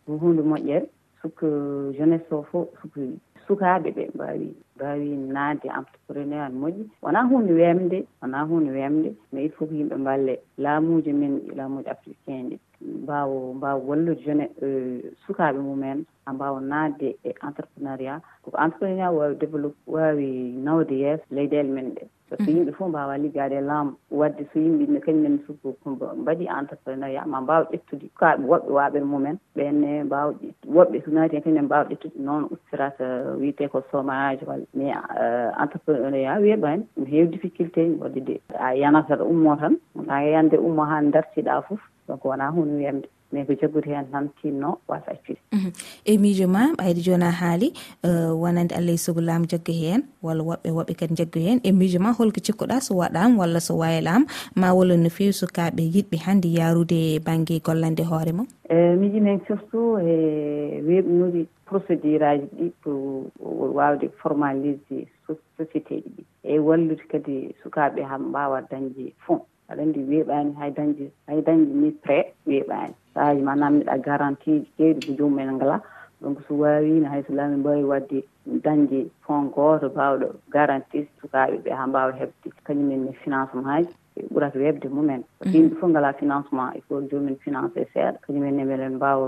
no 0.07 0.17
hunde 0.21 0.41
moƴƴere 0.41 0.87
soko 1.21 1.47
jeunesse 1.95 2.31
o 2.31 2.43
fof 2.51 2.67
soko 2.81 2.99
sukaɓe 3.47 3.89
ɓe 3.95 4.03
mbawi 4.15 4.55
mbawi 4.75 5.09
nadde 5.35 5.67
entrepreneur 5.79 6.49
moƴƴi. 6.61 6.83
Wona 7.01 7.21
hunde 7.29 7.53
wemde 7.53 7.97
wona 8.21 8.39
hunde 8.49 8.71
wemde 8.71 9.09
mais 9.31 9.45
il 9.45 9.51
faut 9.51 9.67
ko 9.67 9.73
yimɓe 9.75 9.95
mballe 9.97 10.33
laamuji 10.57 11.13
men 11.13 11.41
laamuji 11.57 11.89
africain 11.89 12.49
ɗi 12.49 12.57
mbawa 13.03 13.53
mbawa 13.53 13.75
wallude 13.87 14.21
jeune 14.25 14.45
%e 14.61 14.65
eh, 14.65 15.11
sukaɓe 15.25 15.59
mumen. 15.59 16.05
ha 16.25 16.33
mbawa 16.33 16.61
naatde 16.61 17.15
e 17.23 17.31
entreprenariat 17.47 18.21
koko 18.43 18.57
entreprenariat 18.57 19.13
wawi 19.13 19.35
développe 19.35 19.77
wawi 19.87 20.27
nawde 20.65 20.95
yeeso 21.03 21.23
leyɗele 21.31 21.69
men 21.75 21.89
ɗe. 21.95 22.03
Par 22.29 22.37
ce 22.39 22.45
que 22.45 22.51
yimɓe 22.51 22.71
fof 22.73 22.89
mbawa 22.89 23.17
liggade 23.17 23.53
e 23.55 23.61
laamu 23.61 23.91
wadde. 24.11 24.45
So 24.53 24.59
yimɓe 24.59 24.99
kañumen 25.05 25.39
soko 25.47 25.75
mbaɗi 26.17 26.45
entreprenariat 26.59 27.25
ma 27.27 27.41
mbawa 27.41 27.67
ƴettude 27.71 28.07
kaɓe 28.19 28.43
woɓɓe 28.49 28.71
waɓere 28.71 29.05
mumen. 29.05 29.37
Ɓenne 29.55 30.03
mbawa 30.03 30.33
woɓɓe 30.67 31.03
so 31.05 31.11
naati 31.11 31.35
hen 31.35 31.43
kañumen 31.43 31.65
mbawa 31.65 31.83
ƴettude 31.89 32.17
noon 32.19 32.47
ustirata 32.51 33.05
wiyete 33.39 33.67
ko 33.71 33.81
chômage 33.91 34.43
walla. 34.47 34.65
Mais 34.73 34.93
euh, 35.19 35.51
entreprenariat 35.61 36.39
weeɓa 36.41 36.77
ɗum 36.95 37.05
heewi 37.05 37.27
difficulté 37.27 37.89
wadde 38.01 38.19
de. 38.25 38.39
A 38.59 38.75
yanata 38.75 39.15
ɗo 39.15 39.25
ummo 39.29 39.55
tan 39.55 39.75
ta 40.07 40.21
yande 40.23 40.57
ummo 40.57 40.83
ha 40.85 41.01
dartiɗa 41.01 41.61
foof 41.67 41.79
donc 42.07 42.25
wona 42.25 42.49
hunde 42.51 42.75
wiyande. 42.77 43.07
mais 43.33 43.45
ko 43.47 43.53
jaggude 43.61 43.89
heen 43.91 44.05
tan 44.11 44.29
tinno 44.41 44.77
wasa 44.87 45.11
accude 45.11 45.39
e 45.51 45.57
mhm. 45.57 46.21
miijo 46.21 46.47
ma 46.47 46.63
ɓayde 46.77 47.01
joni 47.05 47.25
a 47.25 47.31
haali 47.41 47.73
euh, 48.05 48.31
wonande 48.41 48.73
allah 48.79 48.93
e 48.93 48.97
sago 48.97 49.21
laamu 49.21 49.45
jaggu 49.51 49.73
heen 49.81 50.01
walla 50.23 50.43
woɓɓe 50.43 50.69
woɓɓe 50.77 50.93
kadi 50.99 51.13
jaggu 51.15 51.39
heen. 51.45 51.59
E 51.63 51.71
miijo 51.71 51.99
ma 51.99 52.11
holko 52.17 52.39
cikkuɗa 52.45 52.81
so 52.81 52.95
waɗama 52.95 53.37
walla 53.39 53.59
so 53.59 53.73
waylama 53.77 54.25
ma 54.55 54.73
walla 54.73 54.97
no 54.97 55.09
fewi 55.09 55.33
sukaɓe 55.33 55.81
yiɗɓe 55.95 56.17
hannde 56.25 56.47
yarude 56.57 57.19
banggue 57.25 57.59
gollande 57.65 58.03
hoore 58.03 58.31
mum? 58.33 58.47
E 58.69 58.95
miiji 58.99 59.19
men 59.21 59.39
surtout 59.47 59.99
e 60.01 60.81
weɓnude 60.87 61.45
procédure 61.65 62.23
aji 62.23 62.47
ɗi 62.57 62.71
pour 62.81 63.25
wawde 63.75 64.09
formalise 64.21 65.07
société 65.57 65.95
ji 66.03 66.09
ɗi. 66.17 66.23
E 66.43 66.59
wallude 66.59 67.03
kadi 67.11 67.55
sukaɓe 67.63 68.01
ham 68.09 68.29
mbawa 68.29 68.61
dañde 68.69 69.13
fond. 69.25 69.41
aɗa 69.69 69.81
anndi 69.83 69.99
weeɓaani 70.09 70.51
hay 70.59 70.71
dañde 70.77 71.05
hay 71.27 71.41
dañde 71.41 71.73
ni 71.81 71.89
prêt 72.03 72.25
weeɓaani 72.47 72.93
sahaaji 73.13 73.41
ma 73.41 73.55
namdiɗa 73.55 73.97
garantie 74.05 74.59
ji 74.59 74.69
keewɗi 74.77 75.01
ko 75.07 75.13
jomumen 75.17 75.51
ngala 75.55 75.81
donc 76.21 76.39
so 76.47 76.55
waawiino 76.55 77.09
hay 77.09 77.21
so 77.27 77.33
laamu 77.33 77.57
mbaawi 77.57 77.83
waɗde 77.83 78.23
dañde 78.45 78.99
fond 79.25 79.51
gooto 79.55 79.87
mbaawɗo 79.89 80.27
garantie 80.49 81.07
sukaaɓe 81.19 81.55
ɓe 81.63 81.71
haa 81.77 81.87
mbaawa 81.87 82.11
heɓde. 82.19 82.47
Kañumenne 82.65 83.09
e 83.09 83.13
financement 83.23 83.67
haaji 83.67 83.93
ɓurata 84.33 84.59
webde 84.59 84.87
mumen. 84.89 85.21
Mm-hmm. 85.21 85.53
Yimɓe 85.53 85.75
fof 85.79 85.89
ngala 85.89 86.13
financement 86.13 86.71
e 86.73 86.77
il 86.77 86.83
faut 86.87 87.01
jomumen 87.09 87.35
financé 87.45 87.87
seeɗa. 87.93 88.19
Kañumenne 88.23 88.61
emen 88.61 88.95
mbawa 88.95 89.27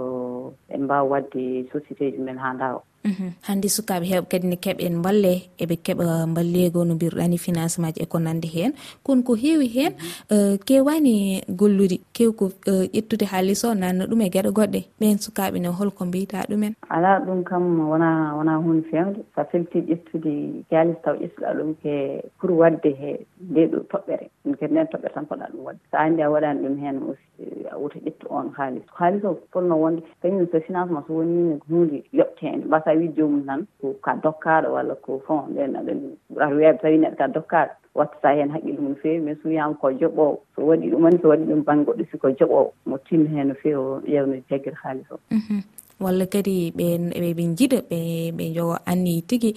en 0.70 0.82
mbawa 0.84 1.10
wadde 1.12 1.68
société 1.72 2.12
ji 2.12 2.20
men 2.20 2.38
ha 2.38 2.54
dawa 2.60 2.82
Mhm. 3.06 3.28
hannde 3.48 3.68
sukaɓe 3.70 4.06
heɓ 4.12 4.26
kadi 4.32 4.48
ne 4.48 4.56
keeɓen 4.56 5.02
balle 5.06 5.34
eɓe 5.62 5.76
keeɓa 5.86 6.26
ballego 6.36 6.86
no 6.86 6.96
mbiruɗani 6.96 7.38
financement 7.38 7.96
ji 7.96 8.04
e 8.04 8.06
ko 8.06 8.18
nandi 8.20 8.48
hen 8.48 8.72
kono 9.04 9.22
ko 9.24 9.34
heewi 9.36 9.68
hen 9.68 9.94
mhm. 9.94 10.34
eh, 10.34 10.58
kewani 10.66 11.42
gollude 11.50 11.98
kew 12.14 12.32
ko 12.34 12.52
eh, 12.68 12.90
ƴettude 12.94 13.26
haalis 13.32 13.64
o 13.66 13.74
nanna 13.74 14.06
ɗum 14.06 14.22
e 14.22 14.30
gueɗe 14.30 14.52
goɗɗe. 14.58 14.82
Ɓen 15.00 15.18
sukaɓe 15.24 15.60
ne 15.62 15.68
holko 15.68 16.06
mbiyta 16.06 16.46
ɗumen. 16.50 16.74
Ala 16.90 17.20
ɗum 17.26 17.44
kam 17.44 17.64
wona 17.90 18.34
wona 18.38 18.58
hunde 18.58 18.86
fewde 18.90 19.22
sa 19.36 19.44
felti 19.46 19.82
ƴettude 19.82 20.64
haalis 20.72 20.98
taw 21.04 21.16
ƴettuɗa 21.16 21.54
ɗum 21.58 21.76
ke 21.84 22.24
pour 22.40 22.52
wadde 22.52 22.90
he 23.00 23.26
nde 23.50 23.62
ɗo 23.72 23.80
toɓɓere. 23.92 24.26
Ɗum 24.46 24.56
kadi 24.60 24.74
nden 24.74 24.88
toɓɓere 24.88 25.14
tan 25.14 25.26
poɗɗa 25.26 25.52
ɗum 25.52 25.64
wadde. 25.66 25.80
Sa 25.92 25.98
andi 26.00 26.22
a 26.22 26.30
waɗani 26.30 26.60
ɗum 26.64 26.78
hen 26.82 26.98
aussi 27.04 27.66
a 27.72 27.78
wuta 27.78 28.00
ƴettu 28.00 28.26
on 28.30 28.50
haalis. 28.58 28.84
Haalis 28.98 29.24
o 29.24 29.38
fonno 29.52 29.76
wonde. 29.76 30.02
Kañum 30.24 30.48
so 30.52 30.60
financement 30.62 31.06
so 31.08 31.14
wonino 31.14 31.60
hunde 31.70 32.04
yoɓtede 32.14 32.66
mbasa 32.66 32.95
tawi 32.96 33.12
joomum 33.12 33.44
tan 33.44 33.68
ko 33.84 33.92
ka 34.00 34.16
dokkaɗo 34.24 34.72
walla 34.72 34.96
ko 35.04 35.20
fond 35.28 35.52
ɓen 35.52 35.76
aɗa 35.76 35.92
ɓurata 36.32 36.56
weeɓe 36.56 36.80
tawi 36.82 36.98
neɗɗo 36.98 37.18
ka 37.20 37.28
dokkaɗo 37.28 37.72
wattata 37.96 38.30
hen 38.36 38.50
haqqille 38.56 38.80
mum 38.80 38.96
no 38.96 39.00
fewi 39.04 39.20
mais 39.20 39.38
so 39.44 39.50
wiyama 39.50 39.76
ko 39.76 39.88
joɓowo 39.92 40.40
so 40.56 40.60
waɗi 40.64 40.92
ɗumani 40.92 41.20
so 41.22 41.28
waɗi 41.30 41.44
ɗum 41.44 41.64
banggue 41.68 41.86
goɗɗo 41.86 42.04
siko 42.12 42.28
joɓowo 42.40 42.72
mo 42.86 42.98
tinno 43.04 43.28
hen 43.36 43.48
no 43.48 43.54
fewi 43.60 43.76
o 43.76 44.00
ƴewno 44.08 44.36
jaggir 44.50 44.76
haalis 44.82 45.12
o. 45.12 45.20
Mhm. 45.32 45.60
Walla 46.00 46.26
kadi 46.28 46.72
ɓe 46.72 46.88
ɓe 47.36 47.44
jiɗa 47.58 47.80
ɓe 47.90 48.00
ɓe 48.38 48.46
jogo 48.56 48.76
anni 48.86 49.22
tigui 49.28 49.52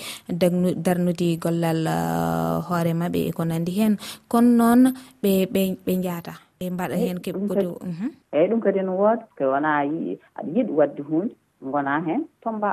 darnude 0.85 1.29
gollal 1.43 1.83
uh, 1.87 2.63
hoore 2.67 2.93
mabɓe 2.95 3.21
e 3.29 3.33
ko 3.33 3.43
nandi 3.45 3.73
hen. 3.79 3.99
Kono 4.29 4.51
noon 4.59 4.95
ɓe 5.23 5.47
ɓe 5.53 5.63
ɓe 5.87 5.93
jaata 6.03 6.35
ɓe 6.59 6.71
mbaɗa 6.71 6.95
hen 6.95 7.17
eh, 7.19 7.23
keɓ 7.23 7.37
koto 7.49 7.71
mhm. 7.87 8.09
eyyi 8.35 8.45
eh, 8.45 8.51
ɗum 8.51 8.61
kadi 8.61 8.81
ne 8.83 8.93
wooda 9.01 9.25
ko 9.39 9.45
wona 9.51 9.83
yi 9.83 10.19
aɗa 10.39 10.51
yiiɗi 10.55 10.73
wadde 10.79 11.03
hunde 11.03 11.35
gona 11.63 12.01
hen 12.07 12.27
tomba 12.43 12.71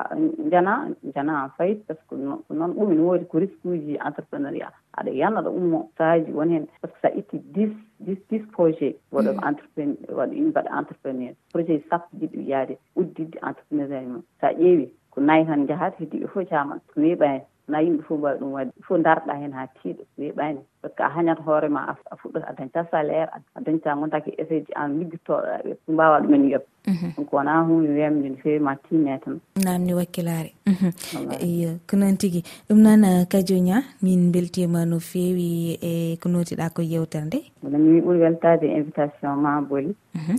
jana 0.52 0.90
jana 1.16 1.52
fayit 1.58 1.86
par 1.88 1.96
ce 1.98 2.02
que 2.10 2.16
ko 2.48 2.54
noon 2.54 2.74
ɗumen 2.78 3.00
woodi 3.00 3.26
ko 3.26 3.40
risque 3.40 3.66
uji 3.66 3.98
entrepreneuriat. 4.06 4.74
Aɗa 4.98 5.12
yanna 5.12 5.42
ɗo 5.42 5.50
ummo 5.52 5.90
saahaji 5.98 6.32
woni 6.32 6.54
hen 6.54 6.68
par 6.82 6.90
ce 6.90 6.96
que 6.96 7.02
sa 7.02 7.10
itti 7.20 7.38
dix 7.56 7.72
dix 8.00 8.18
dix 8.30 8.44
projet 8.52 8.96
waɗo 9.12 9.34
mm. 9.34 9.44
entrepren 9.48 9.92
waɗa 10.18 10.36
mbaɗa 10.50 10.72
entrepreneur. 10.80 11.34
Projet 11.52 11.84
sappo 11.90 12.18
jiɗi 12.20 12.48
yaade 12.50 12.78
uddidde 12.96 13.38
entrepreneuriat 13.42 14.06
mum. 14.08 14.24
Sa 14.42 14.48
ƴeewi 14.54 14.90
ko 15.12 15.22
nayi 15.22 15.46
tan 15.46 15.68
jahat 15.68 15.94
heddiɓe 16.00 16.28
fof 16.28 16.50
jaman 16.50 16.80
ko 16.94 17.02
weeɓani 17.02 17.42
na 17.68 17.82
yimɓe 17.82 18.04
fof 18.08 18.20
mbawi 18.20 18.40
ɗum 18.40 18.52
wadde. 18.54 18.72
Il 18.78 18.84
faut 18.84 18.98
darɗa 18.98 19.34
hen 19.42 19.54
ha 19.54 19.68
tiiɗo 19.68 20.04
weeɓani 20.18 20.62
par 20.82 20.92
ce 20.92 20.96
que 20.96 21.04
a 21.04 21.10
hañat 21.10 21.40
hoorema 21.46 21.96
a 22.12 22.16
fuɗɗata 22.16 22.48
a 22.50 22.54
dañta 22.54 22.86
salaire 22.92 23.30
a 23.56 23.62
dañta 23.62 23.96
gontaki 23.96 24.32
ji 24.50 24.74
an 24.76 25.00
liggitoɗoɓe 25.00 25.78
mbawa 25.88 26.22
ɗumen 26.22 26.50
yob 26.50 26.62
mhm. 26.88 27.14
donc 27.18 27.34
wona 27.34 27.64
hunde 27.64 27.90
wemde 27.90 28.30
no 28.30 28.36
fewi 28.44 28.60
ma 28.60 28.76
tinne 28.76 29.20
tan. 29.24 29.40
Namni 29.64 29.94
wakkilare 29.94 30.54
iyo 31.42 31.80
ko 31.88 31.98
noon 31.98 32.18
tigui 32.18 32.44
ɗum 32.70 32.78
noon 32.82 33.04
uh, 33.04 33.26
kadioña 33.26 33.84
min 34.02 34.32
beltima 34.32 34.86
no 34.86 35.00
fewi 35.00 35.78
e 35.82 36.18
ko 36.22 36.30
notiɗa 36.30 36.74
ko 36.74 36.82
yewtere 36.82 37.26
nde. 37.26 37.40
Onon 37.66 37.82
mi 37.82 38.02
ɓuuri 38.02 38.20
weltade 38.20 38.64
invitation 38.66 39.36
ma 39.42 39.62
booli 39.62 39.96
mhm. 40.14 40.36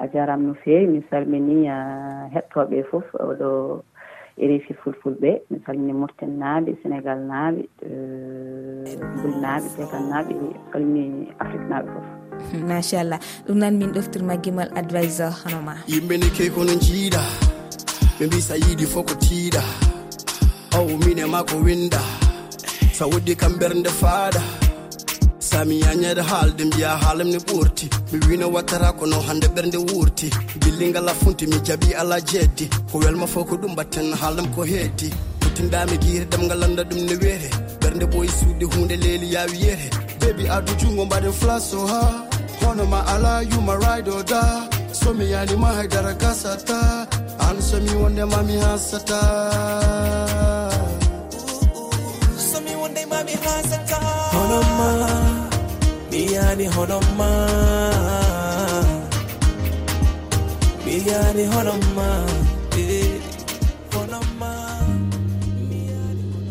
a 0.00 0.06
jarama 0.12 0.46
no 0.46 0.54
fewi 0.54 0.86
mi 0.86 1.02
salmini 1.10 1.68
uh, 1.68 2.30
hettoɓe 2.32 2.84
foof 2.90 3.04
oɗo 3.14 3.82
e 4.36 4.74
fulfulɓe 4.82 5.30
mi 5.50 5.58
salmini 5.66 5.92
mourten 5.92 6.30
naaɓe 6.42 6.70
sénégal 6.82 7.18
naaɓe 7.30 7.62
bul 9.20 9.34
naaɓe 9.42 9.68
tegal 9.76 10.04
naaɓe 10.10 10.34
salmini 10.72 11.28
afrique 11.42 11.68
naaɓe 11.70 11.88
foof 11.94 12.08
machallah. 12.68 13.20
Ɗum 13.46 13.58
nan 13.58 13.78
min 13.78 13.92
ɗoftirma 13.94 14.36
guimal 14.42 14.70
adviseur 14.74 15.32
honoma 15.44 15.74
yimɓe 15.88 16.14
ne 16.18 16.28
key 16.36 16.50
kono 16.50 16.74
jiiɗa 16.84 17.22
ɓe 18.18 18.26
mbi 18.26 18.40
sa 18.40 18.54
yiiɗi 18.56 18.86
fof 18.86 19.06
ko 19.08 19.14
tiiɗa. 19.14 19.62
Aw 20.76 20.86
mine 21.04 21.24
ma 21.30 21.40
ko 21.48 21.56
winda 21.64 22.00
sa 22.92 23.04
woɗɗi 23.06 23.34
kam 23.40 23.52
ɓernde 23.60 23.90
faaɗa. 24.00 24.63
sami 25.54 25.76
yañede 25.86 26.22
haalde 26.30 26.64
mbiya 26.64 26.90
haalam 27.02 27.28
ne 27.34 27.38
ɓurti. 27.48 27.86
Mi 28.12 28.18
wino 28.28 28.46
wattata 28.54 28.88
kono 28.98 29.16
hande 29.26 29.46
ɓernde 29.54 29.78
wurti. 29.88 30.26
Gillingal 30.62 31.08
funti 31.20 31.44
mi 31.50 31.58
jaaɓi 31.66 31.88
ala 32.00 32.16
jeddi 32.30 32.64
ko 32.90 32.98
welma 33.02 33.26
fo 33.32 33.40
ko 33.48 33.54
ɗum 33.62 33.72
batten 33.78 34.06
haalam 34.20 34.46
ko 34.54 34.62
heddi 34.72 35.08
kuttindami 35.42 35.96
guire 36.02 36.24
ɗam 36.30 36.42
ngal 36.46 36.62
ɗum 36.90 37.00
ne 37.08 37.14
weete 37.22 37.48
ɓernde 37.80 38.04
ɓoyi 38.12 38.28
suudde 38.38 38.64
hunde 38.72 38.96
leeli 39.04 39.26
yawi 39.34 39.56
yiyete 39.62 39.88
bebi 40.20 40.44
addu 40.56 40.72
jungo 40.80 41.02
mbaɗen 41.06 41.32
flaso 41.40 41.78
ha. 41.90 42.02
Hono 42.60 42.84
ma 42.92 43.00
ala 43.14 43.32
yuma 43.50 43.74
rido 43.82 44.16
da. 44.30 44.42
Somi 45.00 45.24
yanima 45.34 45.68
haydara 45.76 46.12
gasata. 46.22 46.78
An 47.46 47.56
somi 47.68 47.92
wondemami 48.00 48.56
hasata 48.64 49.20
somi 52.50 52.72
wondemami 52.80 53.34
hasata 53.44 53.98
honoma 54.34 55.13
miyani 56.34 56.66
honoma 56.66 57.30
miyani 60.86 61.44
honoma 61.52 62.08
eh, 62.78 63.20
honoma 63.94 64.50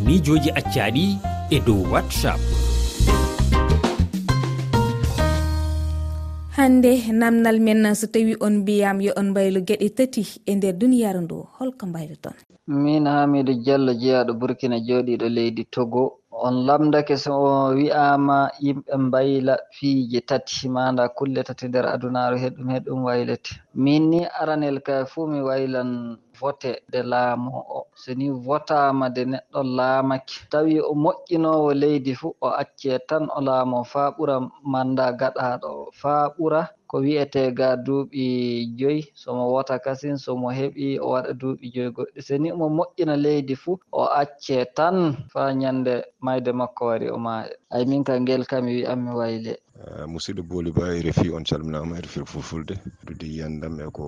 miijoji 0.06 0.50
accaɗi 0.60 1.06
e 1.50 1.60
dow 1.66 1.82
whatsapp. 1.92 2.40
Hande 6.56 7.12
namdal 7.12 7.60
men 7.60 7.96
so 7.96 8.08
tawi 8.08 8.36
on 8.40 8.58
mbiyam 8.64 9.02
yo 9.02 9.12
on 9.20 9.30
mbaylo 9.32 9.60
gueɗe 9.68 9.90
tati 9.98 10.24
e 10.46 10.56
nder 10.56 10.74
duniyaru 10.80 11.22
ndu 11.22 11.48
holko 11.60 11.86
mbayloton 11.86 12.34
min 12.68 13.06
hamidou 13.08 13.56
diallo 13.64 13.94
jeeyaɗo 13.94 14.34
burkina 14.34 14.80
jooɗiɗo 14.80 15.28
leydi 15.30 15.64
togo. 15.66 16.23
on 16.34 16.66
lamdake 16.68 17.18
so 17.18 17.34
wi'ama 17.78 18.50
yimɓe 18.66 18.94
mbayla 18.98 19.54
fiije 19.76 20.20
tati 20.30 20.70
manda 20.70 21.10
kulle 21.10 21.44
tati 21.44 21.68
nder 21.68 21.86
adunaru 21.94 22.36
heɗum 22.44 22.68
heɗum 22.74 23.00
waylete. 23.08 23.52
Min 23.76 24.10
ni 24.10 24.20
aranel 24.42 24.78
ka 24.82 25.06
fuu 25.06 25.28
mi 25.28 25.40
waylan 25.42 26.18
vote 26.40 26.82
de 26.92 27.02
laamu 27.04 27.52
o. 27.78 27.80
So 27.96 28.14
ni 28.14 28.30
votama 28.30 29.10
de 29.16 29.24
neɗɗo 29.26 29.62
laamake. 29.78 30.36
Tawi 30.52 30.80
o 30.82 30.94
moƴƴinowo 31.04 31.74
leydi 31.82 32.14
fuu 32.20 32.36
o 32.42 32.48
acce 32.62 33.00
tan 33.08 33.30
o 33.38 33.40
laamo 33.42 33.84
faa 33.92 34.10
ɓura 34.18 34.36
manda 34.72 35.12
gaɗaɗo 35.20 35.92
faa 36.02 36.30
ɓura 36.38 36.62
ko 36.88 36.98
wi'ete 37.02 37.52
ga 37.58 37.76
duuɓi 37.86 38.26
joyi. 38.80 39.02
Somo 39.22 39.44
wota 39.54 39.80
kasin 39.80 40.18
somo 40.18 40.48
heɓi 40.60 41.00
o 41.00 41.10
waɗa 41.14 41.32
duuɓi 41.40 41.66
joyi 41.74 41.90
goɗɗi. 41.96 42.20
So 42.22 42.38
ni 42.38 42.52
omo 42.52 42.68
moƴƴina 42.78 43.16
leydi 43.24 43.56
fuu 43.56 43.80
o 43.92 44.04
acce 44.22 44.66
tan 44.76 44.98
faa 45.34 45.54
ñande 45.62 45.94
mayde 46.24 46.52
makko 46.56 46.86
wari 46.88 47.08
o 47.12 47.18
maaya 47.20 47.52
ay 47.76 47.84
min 47.86 48.04
ka 48.04 48.16
ngel 48.20 48.46
kam 48.48 48.64
mi 48.66 48.72
wiyan 48.80 49.00
mi 49.04 49.12
wayle 49.12 49.54
ah, 49.84 50.08
musidɗo 50.08 50.42
booli 50.48 50.72
ba 50.72 50.96
e 50.96 51.02
refi 51.04 51.28
on 51.36 51.44
calminama 51.44 51.98
e 51.98 52.02
refir 52.02 52.24
fulfulde. 52.26 52.80
Dude 53.06 53.28
yiyandam 53.28 53.76
e 53.80 53.92
ko 53.92 54.06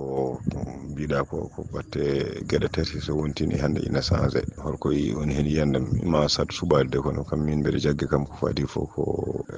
mbiɗa 0.91 1.27
ko 1.27 1.37
ko 1.53 1.59
batte 1.73 2.03
gueɗe 2.47 2.67
tati 2.71 3.01
so 3.01 3.15
wontini 3.19 3.59
hande 3.59 3.79
ina 3.83 3.99
e 3.99 4.01
changé 4.07 4.41
holko 4.63 4.89
woni 5.17 5.33
hen 5.35 5.45
yiyandam 5.45 5.85
ma 6.07 6.27
sat 6.27 6.47
suɓade 6.55 6.89
de 6.89 6.99
kono 7.03 7.23
kam 7.27 7.43
min 7.43 7.59
mbeɗa 7.59 7.79
jagge 7.83 8.07
kam 8.07 8.25
ko 8.25 8.33
fadi 8.39 8.63
fof 8.65 8.89
ko 8.95 9.03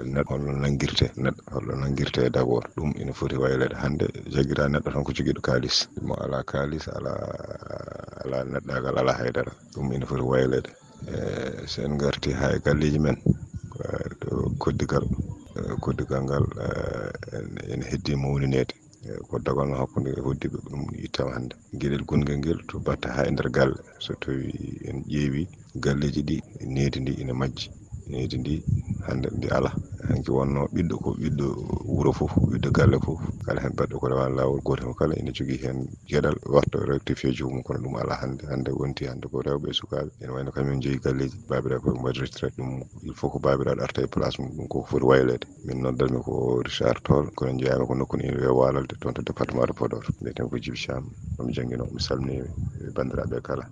neɗɗo 0.02 0.30
holno 0.34 0.52
nanguirte 0.58 1.12
neɗɗo 1.16 1.42
holno 1.54 1.74
nanguirte 1.78 2.30
d' 2.34 2.38
abord 2.42 2.66
ɗum 2.76 2.90
ina 3.02 3.14
foti 3.14 3.38
waylede 3.38 3.76
hande 3.78 4.06
jagguira 4.34 4.66
neɗɗo 4.68 4.90
tan 4.94 5.04
ko 5.04 5.12
joguiɗo 5.14 5.42
kalis 5.42 5.90
mo 6.02 6.16
ala 6.16 6.42
kalis 6.44 6.88
ala 6.88 7.14
ala 8.26 8.38
neɗɗagal 8.52 8.98
ala 8.98 9.14
haydara. 9.14 9.52
Ɗum 9.76 9.94
ina 9.94 10.06
foti 10.06 10.26
waylede 10.26 10.70
E, 11.06 11.68
sen 11.68 11.98
garti 11.98 12.32
ha 12.34 12.48
e 12.56 12.60
galleji 12.66 13.00
men 13.00 13.18
ɗo 14.20 14.30
koddigal 14.62 15.06
e, 15.56 15.60
koddigal 15.84 16.22
ngal 16.24 16.46
e, 16.66 16.68
ene 17.74 17.86
heddi 17.92 18.14
mawninede. 18.16 18.74
Koddagal 19.30 19.68
no 19.70 19.76
hakkude 19.82 20.12
hoddiɓe 20.26 20.58
ko 20.64 20.70
ɗum 20.70 20.84
ittama 21.06 21.32
hannde. 21.36 21.56
Gueɗel 21.80 22.04
gonguel 22.08 22.38
ngel 22.40 22.60
to 22.68 22.76
batta 22.86 23.08
ha 23.16 23.22
e 23.28 23.32
nder 23.32 23.50
galle. 23.56 23.80
So 24.00 24.14
tawi 24.22 24.50
en 24.90 24.98
ƴeewi 25.12 25.42
galleji 25.84 26.22
ɗi 26.28 26.38
needi 26.74 27.00
ndi 27.00 27.14
ina 27.22 27.34
majji. 27.40 27.68
leydi 28.12 28.38
ndi 28.38 28.56
hande 29.06 29.28
ndi 29.38 29.48
ala 29.58 29.72
hanki 30.08 30.32
wonno 30.32 30.62
ɓiɗɗo 30.74 30.96
ko 31.04 31.10
ɓiɗɗo 31.20 31.48
wuuro 31.90 32.12
fof 32.14 32.34
ɓiɗɗo 32.50 32.70
galle 32.78 32.98
fof. 33.06 33.22
Kala 33.46 33.60
hen 33.62 33.74
baɗɗo 33.78 34.00
ko 34.00 34.08
rewa 34.08 34.30
lawol 34.30 34.62
goto 34.66 34.84
hen 34.86 34.94
kala 35.00 35.14
ene 35.20 35.32
jogui 35.36 35.58
hen 35.64 35.78
gueɗal 36.10 36.36
warta 36.54 36.78
rectifié 36.86 37.32
jomum 37.38 37.64
kono 37.64 37.80
ɗum 37.84 37.96
ala 38.02 38.16
hande 38.22 38.44
hande 38.52 38.72
wonti 38.72 39.06
hande 39.10 39.26
ko 39.32 39.42
rewɓe 39.42 39.70
e 39.70 39.74
sukaɓe. 39.74 40.10
Ene 40.22 40.32
wayno 40.34 40.52
kamen 40.52 40.82
jeeyi 40.82 41.00
galleji 41.04 41.38
babiraɗo 41.50 41.82
foof 41.84 41.98
mbaɗi 42.00 42.20
retraite 42.22 42.56
ɗum 42.58 42.72
il 43.08 43.14
faut 43.16 43.30
ko 43.32 43.40
babiraɗo 43.40 43.82
arta 43.84 44.02
e 44.04 44.08
place 44.08 44.38
mum 44.40 44.52
ɗum 44.56 44.68
koko 44.68 44.86
foti 44.90 45.06
waylede 45.06 45.46
min 45.66 45.82
noddanmi 45.82 46.20
ko 46.24 46.62
richard 46.64 47.00
toll 47.04 47.28
kono 47.36 47.52
jeeyami 47.60 47.86
ko 47.88 47.94
nokku 47.96 48.16
ine 48.20 48.36
wiye 48.38 48.48
walalde 48.60 48.96
toon 49.02 49.14
to 49.14 49.22
département 49.24 49.66
de 49.68 49.74
podor. 49.74 50.04
Mbiyeten 50.22 50.50
ko 50.50 50.58
djiby 50.58 50.78
cham 50.78 51.04
omi 51.40 51.54
jangguino 51.54 51.86
mi 51.92 52.00
salmini 52.00 52.48
bandiraɓe 52.96 53.38
e 53.38 53.42
kala. 53.42 53.66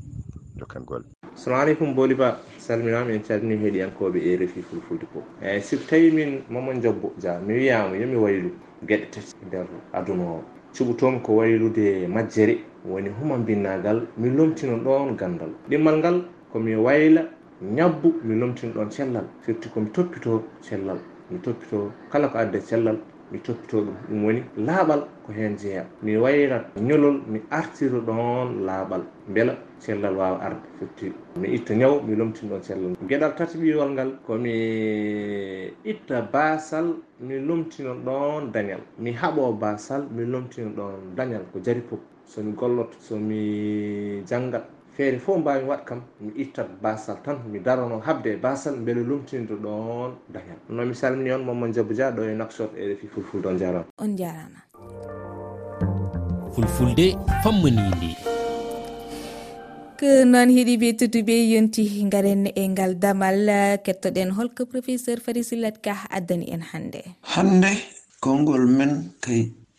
Jokkan 0.60 0.84
golle. 0.86 1.06
salamu 1.36 1.62
aleykum 1.62 1.94
booli 1.96 2.16
ba. 2.16 2.38
Salminama 2.58 3.12
en 3.12 3.22
calmini 3.22 3.62
heeɗiyankoɓe 3.64 4.18
e 4.24 4.38
refi 4.38 4.62
fulfulde 4.62 5.06
ko. 5.14 5.22
Eyyi 5.44 5.62
siko 5.62 5.84
tawi 5.90 6.12
min 6.12 6.42
mamon 6.50 6.82
jabbo 6.82 7.14
dia 7.20 7.40
mi 7.40 7.54
wiyama 7.54 7.96
yomi 7.98 8.16
waylu 8.16 8.50
gueɗe 8.88 9.10
tati 9.12 9.36
e 9.44 9.46
nder 9.46 9.66
aduna 9.94 10.24
o. 10.24 10.44
Cuɓutomi 10.74 11.22
ko 11.22 11.36
waylude 11.36 12.08
majjere 12.08 12.58
woni 12.90 13.10
huma 13.10 13.38
binnagal 13.38 14.08
mi 14.18 14.30
lomtino 14.30 14.78
ɗon 14.78 15.16
gandal. 15.16 15.50
Ɗimmal 15.70 15.98
ngal 15.98 16.24
komi 16.52 16.76
wayla 16.76 17.22
ñabbu 17.62 18.14
mi 18.24 18.36
lomtino 18.40 18.74
ɗon 18.74 18.90
cellal. 18.90 19.26
Firti 19.42 19.70
komi 19.70 19.90
toppito 19.92 20.44
cellal 20.62 20.98
mi 21.30 21.38
toppito 21.40 21.92
kala 22.12 22.28
ko 22.30 22.38
adde 22.38 22.60
cellal 22.62 22.98
mi 23.32 23.40
toppito 23.40 23.78
ɗum 23.82 23.94
ɗum 24.10 24.24
woni 24.26 24.44
laaɓal 24.58 25.06
ko 25.26 25.32
hen 25.34 25.56
jeeya 25.58 25.86
mi 26.02 26.18
wayrat 26.18 26.66
ñolol 26.82 27.22
mi 27.28 27.42
artira 27.52 28.00
ɗon 28.00 28.66
laaɓal. 28.66 29.02
Beela 29.28 29.56
cellal 29.80 30.16
wawa 30.16 30.40
arde 30.42 30.60
effectivement 30.76 31.38
mi 31.40 31.48
itta 31.56 31.74
ñaw 31.76 32.02
mi 32.02 32.16
lomtin 32.16 32.50
ɗon 32.50 32.62
cellal 32.62 32.96
gueɗal 33.08 33.36
tati 33.36 33.58
ɓiwol 33.58 33.92
ngal 33.94 34.12
komi 34.26 34.54
itta 35.84 36.22
basal 36.34 36.96
mi 37.20 37.40
lomtino 37.40 37.94
ɗon 38.06 38.52
dañal. 38.52 38.82
Mi 39.00 39.12
haaɓo 39.12 39.54
basal 39.60 40.08
mi 40.12 40.26
lomtino 40.26 40.70
ɗon 40.76 41.16
dañal 41.16 41.44
ko 41.54 41.60
jari 41.64 41.82
pop 41.82 42.00
somi 42.26 42.52
golloto 42.54 42.98
somi 43.00 44.22
janngat. 44.28 44.66
Feere 44.96 45.20
fof 45.20 45.38
mbawi 45.40 45.64
waɗ 45.68 45.84
kam 45.86 46.02
mi 46.22 46.32
ittat 46.38 46.68
basal 46.82 47.18
tan 47.24 47.38
mi 47.52 47.60
darano 47.60 48.00
habde 48.00 48.28
e 48.34 48.38
basal 48.38 48.76
beele 48.80 49.04
lumtinde 49.04 49.54
ɗon 49.56 50.12
dañal. 50.32 50.58
Noon 50.70 50.88
mi 50.88 50.96
salmini 50.96 51.32
on 51.32 51.44
momon 51.46 51.74
jabou 51.74 51.94
dia 51.94 52.12
ɗo 52.12 52.24
e 52.24 52.34
naksot 52.36 52.72
e 52.78 52.88
refi 52.88 53.08
fulfulde 53.08 53.46
on 53.48 53.58
jarama 53.58 53.86
on 54.00 54.16
jarama 54.18 54.60
fulfulde 56.56 57.16
fammanide 57.44 58.35
mak 59.96 60.04
noon 60.26 60.50
heeɗi 60.50 60.78
be 60.78 60.88
tedduɓe 61.00 61.36
yonti 61.54 61.84
garen 62.12 62.48
e 62.48 62.68
ngal 62.68 62.96
damal 63.00 63.48
kettoɗen 63.86 64.32
holko 64.38 64.66
professeur 64.66 65.20
farisillat 65.26 65.82
ka 65.82 65.94
addani 66.10 66.52
en 66.54 66.62
hannde. 66.62 67.02
Hannde 67.22 67.72
konngol 68.20 68.68
men 68.68 69.14
ka 69.22 69.32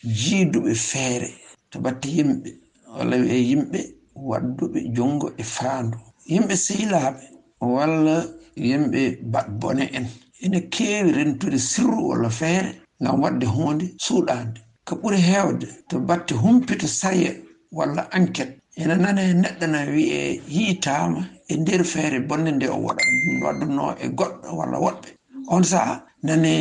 jiiduɓe 0.03 0.73
feere 0.89 1.29
to 1.69 1.79
batte 1.79 2.05
yimɓe 2.17 2.49
walla 2.97 3.15
e 3.17 3.37
yimɓe 3.49 3.79
wadduɓe 4.15 4.79
junngo 4.95 5.27
e 5.37 5.43
faandu. 5.43 5.97
Yimɓe 6.31 6.55
sehlaaɓe 6.65 7.21
walla 7.61 8.15
yimɓe 8.55 9.01
baɗbone 9.33 9.83
en. 9.97 10.05
Ene 10.43 10.59
keewi 10.73 11.11
rentude 11.11 11.59
sirru 11.59 12.09
walla 12.09 12.29
feere 12.29 12.69
ngam 13.01 13.21
waɗde 13.23 13.45
huunde 13.45 13.85
suuɗaande. 14.05 14.59
Ko 14.85 14.95
ɓuri 14.95 15.17
heewde 15.29 15.67
to 15.89 15.99
batte 15.99 16.33
humpito 16.33 16.87
sariya 16.87 17.33
walla 17.71 18.09
enquête 18.17 18.57
ena 18.81 18.95
nane 18.95 19.23
neɗɗo 19.41 19.65
na 19.73 19.79
wiye 19.93 20.19
yiitama 20.55 21.21
e 21.47 21.53
nder 21.57 21.81
feere 21.91 22.19
bonde 22.27 22.51
nde 22.51 22.67
o 22.69 22.77
waɗa 22.85 23.03
wadduno 23.43 23.85
e 24.03 24.07
goɗɗo 24.17 24.47
walla 24.57 24.77
woɗɓe. 24.85 25.07
On 25.55 25.63
saha 25.63 25.93
nane 26.23 26.51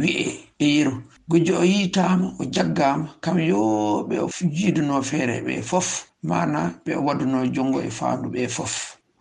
wiye 0.00 0.24
e 0.58 0.66
yeru. 0.76 0.94
Gujjo 1.30 1.54
o 1.60 1.64
yiitama 1.64 2.26
o 2.40 2.44
jaggama 2.54 3.08
kam 3.24 3.38
yo 3.50 3.60
ɓe 4.08 4.16
o 4.24 4.28
jiiduno 4.56 5.02
feere 5.02 5.40
ɓe 5.46 5.62
fof 5.70 5.88
mana 6.22 6.60
ɓe 6.84 6.92
wadduno 7.06 7.38
jongo 7.54 7.80
e 7.80 7.90
faandu 7.98 8.28
ɓe 8.34 8.48
fof. 8.56 8.74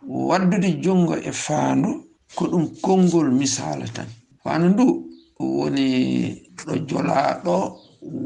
Waddude 0.07 0.69
jongo 0.83 1.15
e 1.15 1.31
faandu 1.31 1.89
ko 2.35 2.43
ɗum 2.51 2.65
konngol 2.81 3.29
misala 3.31 3.85
tan. 3.95 4.07
Faandu 4.43 4.67
ndu 4.73 4.85
woni 5.39 5.87
ɗo 6.65 6.73
jolaɗo 6.89 7.55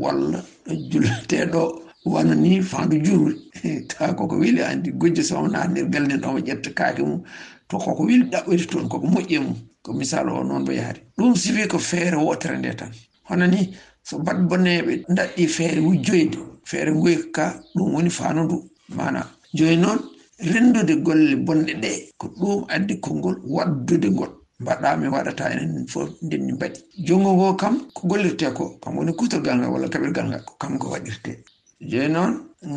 walla 0.02 0.40
ɗo 0.66 0.74
jullateɗo 0.90 1.85
wana 2.06 2.36
ni 2.36 2.62
fandu 2.62 2.98
juuri. 3.00 3.36
Ta 3.88 4.14
koko 4.14 4.38
weli 4.38 4.62
andi 4.62 4.92
gojjo 4.92 5.24
sowna 5.24 5.68
nder 5.68 5.86
galnen 5.90 6.24
omo 6.24 6.40
ƴetta 6.40 6.74
kaake 6.74 7.02
mum. 7.04 7.24
To 7.68 7.78
koko 7.78 8.04
weli 8.04 8.24
ɗaɓɓoyta 8.32 8.66
toon 8.72 8.90
koko 8.90 9.08
moƴƴe 9.08 9.40
mum. 9.40 9.56
Ko 9.82 9.94
misal 9.94 10.30
o 10.30 10.44
noon 10.44 10.66
bo 10.66 10.72
yaari. 10.72 11.02
Ɗum 11.18 11.36
siwi 11.36 11.68
ko 11.68 11.78
feere 11.80 12.16
wotere 12.18 12.58
nde 12.58 12.76
tan. 12.76 12.92
Hono 13.30 13.48
ni 13.48 13.74
so 14.04 14.20
bat 14.20 14.38
bonneɓe 14.50 15.06
daɗɗi 15.10 15.48
feere 15.48 15.80
wujjoyde 15.82 16.38
feere 16.64 16.92
goyka 16.94 17.60
ɗum 17.76 17.94
woni 17.94 18.10
fanudu 18.10 18.70
mana 18.90 19.22
joni 19.54 19.78
noon 19.78 20.00
rendude 20.40 20.96
golle 21.04 21.36
bonɗe 21.36 21.74
ɗe 21.82 21.92
ko 22.18 22.28
ɗum 22.40 22.66
addi 22.70 23.00
konngol 23.00 23.38
waddude 23.56 24.06
ngol. 24.10 24.30
Mbaɗa 24.60 24.98
mi 24.98 25.08
waɗata 25.08 25.52
enen 25.52 25.88
fof 25.88 26.10
ndenni 26.22 26.54
mbaɗi. 26.54 26.80
Jongo 27.08 27.34
ngo 27.34 27.56
kam 27.56 27.76
ko 27.94 28.08
gollirte 28.08 28.54
ko 28.54 28.78
kam 28.82 28.98
woni 28.98 29.12
kutorgal 29.14 29.58
ngal 29.58 29.72
walla 29.74 29.88
kaɓirgal 29.90 30.28
ngal 30.30 30.44
ko 30.46 30.54
kam 30.62 30.78
ko 30.80 30.90
waɗirte 30.94 31.32
joni 31.80 32.10
noon 32.10 32.34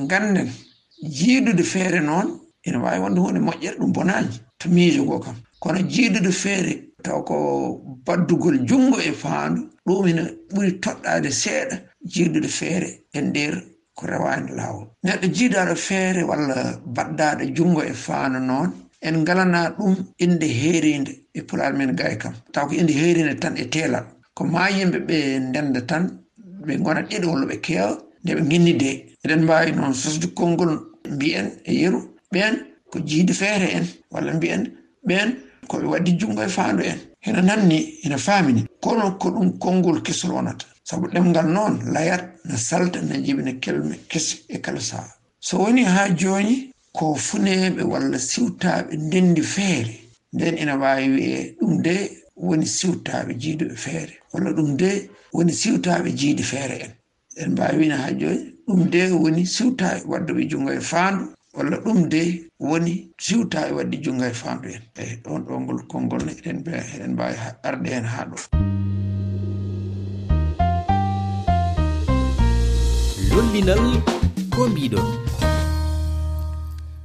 ganden 0.09 0.49
jiidude 1.03 1.63
feere 1.63 2.01
noon 2.01 2.41
ene 2.67 2.77
wawi 2.83 2.99
wonde 3.01 3.21
hunde 3.21 3.41
moƴƴere 3.41 3.79
ɗum 3.79 3.93
bonani 3.93 4.29
to 4.59 4.69
miijo 4.69 5.05
go 5.05 5.19
kam. 5.21 5.37
Kono 5.61 5.79
jiidude 5.89 6.33
feere 6.33 6.73
taw 7.03 7.23
ko 7.23 7.81
baddugol 8.07 8.59
junngo 8.69 8.99
e 9.01 9.13
faandu 9.13 9.61
ɗum 9.87 10.07
ina 10.09 10.23
ɓuri 10.55 10.73
toɗɗade 10.83 11.31
seeɗa 11.31 11.77
jiidude 12.05 12.49
feere 12.49 12.89
e 13.13 13.21
nder 13.21 13.55
ko 13.95 14.07
rewani 14.07 14.51
laawol. 14.57 14.87
Neɗɗo 15.05 15.27
jiidaɗo 15.37 15.75
feere 15.77 16.23
walla 16.25 16.57
baddaɗo 16.97 17.45
junngo 17.57 17.83
e 17.83 17.93
faandu 17.95 18.41
noon 18.41 18.71
en 19.01 19.15
ngalana 19.23 19.71
ɗum 19.79 19.95
inde 20.19 20.47
heerinde 20.47 21.13
e 21.35 21.41
pulaar 21.43 21.73
men 21.75 21.95
gay 21.97 22.17
kam. 22.19 22.35
Taw 22.53 22.67
ko 22.67 22.75
inde 22.75 22.91
heerinde 22.93 23.39
tan 23.41 23.57
e 23.57 23.65
teelal. 23.69 24.05
Ko 24.35 24.45
ma 24.45 24.69
yimɓe 24.71 24.99
ɓe 25.09 25.39
ndenda 25.49 25.81
tan 25.87 26.05
ɓe 26.67 26.77
gona 26.85 27.03
ɗiɗo 27.03 27.27
walla 27.31 27.47
ɓe 27.47 27.61
keewa 27.61 28.08
nde 28.29 28.41
ɓe 28.41 28.47
ngenni 28.47 28.73
eɗen 29.25 29.43
mbawi 29.45 29.71
noon 29.73 29.95
sosdukkol 29.95 30.35
konngol 30.57 30.73
mbi'en 31.15 31.47
e 31.65 31.73
yeru 31.81 32.01
ɓen 32.33 32.55
ko 32.91 32.97
jiide 33.09 33.33
feere 33.41 33.69
en 33.77 33.87
walla 34.13 34.33
mbi'en 34.39 34.63
ɓen 35.09 35.29
koɓe 35.71 35.87
waddi 35.93 36.13
junngo 36.21 36.43
e 36.43 36.49
faandu 36.57 36.83
en. 36.91 36.99
Hena 37.25 37.41
nanni 37.43 37.79
ene 38.05 38.17
faamini. 38.27 38.63
Kono 38.85 39.05
ko 39.21 39.29
ɗum 39.35 39.59
konngol 39.59 39.99
kesol 40.07 40.31
wonata. 40.37 40.67
Sabu 40.89 41.07
ɗemngal 41.15 41.49
noon 41.55 41.75
layat 41.95 42.23
ne 42.45 42.57
salta 42.57 43.01
ne 43.03 43.17
jibina 43.25 43.53
kelme 43.63 43.97
kese 44.11 44.35
e 44.49 44.59
kala 44.65 44.81
saha 44.81 45.09
so 45.41 45.59
woni 45.59 45.83
haa 45.85 46.09
jooni 46.21 46.71
ko 46.93 47.15
funeeɓe 47.15 47.83
walla 47.93 48.19
siwtaaɓe 48.19 48.93
ndenndi 49.07 49.43
feere 49.55 49.95
nden 50.35 50.55
ina 50.63 50.75
waawi 50.83 51.09
wi'e 51.17 51.41
ɗum 51.61 51.83
de 51.85 51.95
woni 52.47 52.67
siwtaaɓe 52.67 53.33
jiiduɓe 53.43 53.77
feere 53.85 54.15
walla 54.33 54.51
ɗum 54.57 54.77
de 54.81 54.91
woni 55.35 55.53
siwtaaɓe 55.53 56.09
jiidi 56.19 56.43
feere 56.43 56.77
en. 56.85 56.93
en 57.39 57.51
mbawino 57.53 57.97
ha 57.97 58.13
joni 58.13 58.55
ɗum 58.67 58.91
de 58.91 59.01
woni 59.23 59.47
siwtawi 59.47 60.01
wadduɓe 60.11 60.43
junngo 60.51 60.73
e 60.73 60.81
faandu 60.81 61.25
walla 61.55 61.77
ɗum 61.85 62.09
de 62.09 62.23
woni 62.59 63.11
siwtawi 63.25 63.73
waddi 63.77 63.97
junngo 64.05 64.25
e 64.25 64.35
faandu 64.41 64.69
en. 64.75 64.83
Eyi 65.01 65.15
ɗon 65.25 65.41
ɗo 65.47 65.61
ngol 65.61 65.81
konngol 65.91 66.23
ne 66.27 66.33
eɗen 66.33 66.59
eɗen 66.67 67.13
mbawi 67.13 67.35
arde 67.69 67.89
hen 67.95 68.05
ha 68.05 68.21
ɗo 68.31 68.39
lollinal 73.31 73.85
ko 74.55 74.63
mbiɗon. 74.71 75.28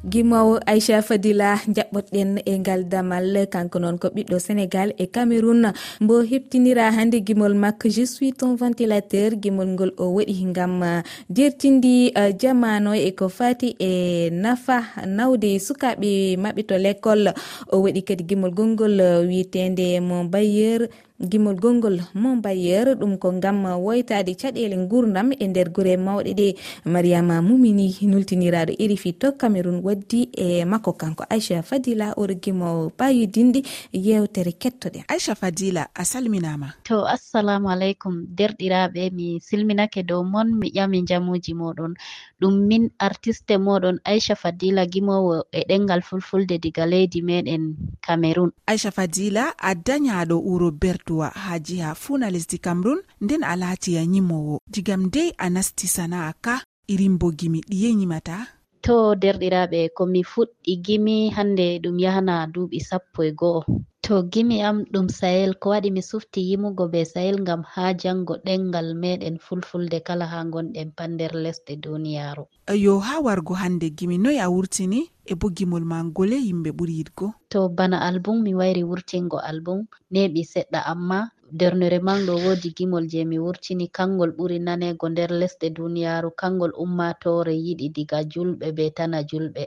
guimawo 0.04 0.60
aicha 0.68 1.02
fadila 1.02 1.56
jaɓɓoɗen 1.76 2.44
e 2.46 2.60
ngal 2.60 2.82
damal 2.92 3.48
kanko 3.54 3.80
noon 3.80 3.98
ko 3.98 4.08
ɓiɗɗo 4.16 4.38
sénégal 4.39 4.89
e 4.98 5.06
cameroun. 5.08 5.72
Mbo 6.04 6.16
heptinira 6.30 6.92
hannde 6.92 7.24
gimol 7.28 7.54
makko 7.56 7.88
je 7.89 8.06
suis 8.06 8.34
ton 8.34 8.56
ventilateur. 8.56 9.32
Gimol 9.42 9.68
ngol 9.68 9.92
o 9.98 10.06
waɗi 10.20 10.46
ngam 10.52 10.82
uh, 10.82 11.02
jertindi 11.30 12.12
uh, 12.16 12.32
jamano 12.36 12.92
e 12.94 13.12
ko 13.16 13.30
fati 13.30 13.76
e 13.80 14.30
nafa 14.30 14.84
nawde 15.08 15.60
sukaɓe 15.60 16.36
maɓɓe 16.38 16.62
to 16.68 16.76
l' 16.76 16.89
école 16.92 17.34
o 17.72 17.80
waɗi 17.84 18.02
kadi 18.04 18.24
gimol 18.28 18.52
gongol 18.52 19.00
uh, 19.00 19.24
wiitende 19.28 20.00
mon 20.04 20.26
bailleur 20.28 20.88
gimol 21.19 21.56
gongol 21.56 22.02
mon 22.13 22.41
bayer 22.41 22.95
ɗum 22.95 23.17
ko 23.17 23.32
gam 23.39 23.65
woytade 23.80 24.34
caɗele 24.36 24.76
gurdam 24.89 25.32
e 25.39 25.47
nder 25.47 25.69
guure 25.69 25.97
mawɗe 25.97 26.34
ɗe. 26.34 26.47
Mariama 26.86 27.41
mumini 27.41 27.95
nultiniraɗo 28.02 28.73
irifi 28.80 29.13
to 29.13 29.32
cameron 29.38 29.82
waddi 29.84 30.30
e 30.34 30.65
makko 30.65 30.93
kanko 30.93 31.23
aicha 31.30 31.62
fadila 31.62 32.13
orgimo 32.17 32.91
bayidinɗe 32.97 33.62
yewtere 33.93 34.52
kettoɗen 34.62 35.04
aicha 35.08 35.36
fadila 35.36 35.88
a 35.95 36.04
salminama 36.06 36.73
to 36.84 37.06
assalamu 37.06 37.69
aleykum. 37.69 38.26
Derɗiraɓe 38.36 39.12
mi 39.13 39.39
silminake 39.39 40.04
dow 40.04 40.23
mon 40.23 40.47
mi 40.60 40.71
ƴami 40.71 41.06
jamuji 41.08 41.54
moɗon 41.54 41.93
ɗum 42.41 42.67
min 42.67 42.89
artiste 42.99 43.58
moɗon 43.58 43.99
aicha 44.06 44.36
fadila 44.36 44.86
gimowo 44.86 45.45
e 45.52 45.62
ɗengal 45.69 46.02
fulfulde 46.02 46.58
diga 46.60 46.86
leydi 46.86 47.21
meɗen 47.21 47.76
cameron 48.02 48.52
aicha 48.67 48.91
fadila 48.91 49.54
a 49.58 49.76
dañaɗo 49.76 50.36
wuro 50.41 50.71
berde 50.71 51.03
ardowa 51.04 51.30
ha 51.30 51.60
jiha 51.60 51.96
fuuna 51.96 52.30
lesdi 52.30 52.58
cameron 52.58 53.00
nden 53.22 53.44
a 53.44 53.56
laati 53.56 53.98
a 53.98 54.02
yimowo 54.02 54.60
digam 54.72 55.10
dey 55.12 55.32
a 55.38 55.50
nasti 55.50 55.88
sana'a 55.88 56.34
ka 56.42 56.63
irin 56.88 57.18
bo 57.20 57.32
gimi 57.32 57.60
ɗiye 57.70 57.89
yimata 58.00 58.48
to 58.82 59.16
derɗiraɓe 59.16 59.89
komi 59.98 60.24
fuɗɗi 60.24 60.74
gimi 60.86 61.30
hande 61.36 61.80
ɗum 61.84 62.00
yahana 62.00 62.48
duuɓi 62.54 62.80
sappo 62.80 63.24
e 63.24 63.32
go'o. 63.32 63.62
to 64.04 64.16
gimi 64.32 64.58
am 64.62 64.78
ɗum 64.94 65.08
sahel 65.20 65.52
ko 65.62 65.70
waɗi 65.74 65.89
mi 65.96 66.02
sufti 66.02 66.39
yimugo 66.50 66.84
be 66.92 67.02
sahel 67.13 67.38
ngam 67.44 67.62
ha 67.74 67.94
jango 68.02 68.34
ɗengal 68.46 68.88
meɗen 69.02 69.36
fulfulde 69.46 69.98
kala 70.08 70.26
ha 70.32 70.39
gonɗen 70.54 70.89
pat 70.98 71.10
nder 71.13 71.32
lesɗe 71.44 71.74
duniyaru 71.84 72.44
yo 72.86 72.94
ha 73.06 73.16
wargo 73.26 73.54
hande 73.62 73.88
gimi 73.98 74.18
noyi 74.24 74.39
a 74.46 74.48
wurtini 74.54 75.00
e 75.26 75.34
bo 75.39 75.48
gimol 75.58 75.84
ma 75.92 75.98
gole 76.16 76.36
yimɓe 76.48 76.70
ɓuri 76.78 76.94
yiɗgo? 77.00 77.28
To 77.52 77.60
bana 77.78 77.98
album 78.10 78.38
mi 78.44 78.52
wayri 78.60 78.84
wurtingo 78.89 79.38
album 79.52 79.80
neɓi 80.13 80.42
seɗɗa 80.52 80.80
amma 80.94 81.20
dernire 81.60 82.00
manɗo 82.08 82.34
woodi 82.44 82.70
gimol 82.78 83.06
je 83.12 83.22
mi 83.30 83.38
wurtini 83.46 83.86
kangol 83.98 84.32
ɓuri 84.38 84.58
nanego 84.68 85.06
nder 85.10 85.32
lesɗe 85.42 85.68
duniyaru 85.78 86.30
kangol 86.42 86.72
ummatore 86.84 87.54
yiɗi 87.66 87.88
diga 87.96 88.20
julɓe 88.32 88.68
be 88.78 88.86
tana 88.98 89.20
julɓe. 89.30 89.63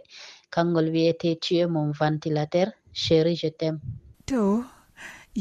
Kangol 0.55 0.87
wi'ete 0.94 1.29
tue 1.42 1.62
mon 1.75 1.88
ventilateur 2.01 2.68
chéri 3.03 3.35
je 3.40 3.51
tem 3.61 3.77
to 4.27 4.65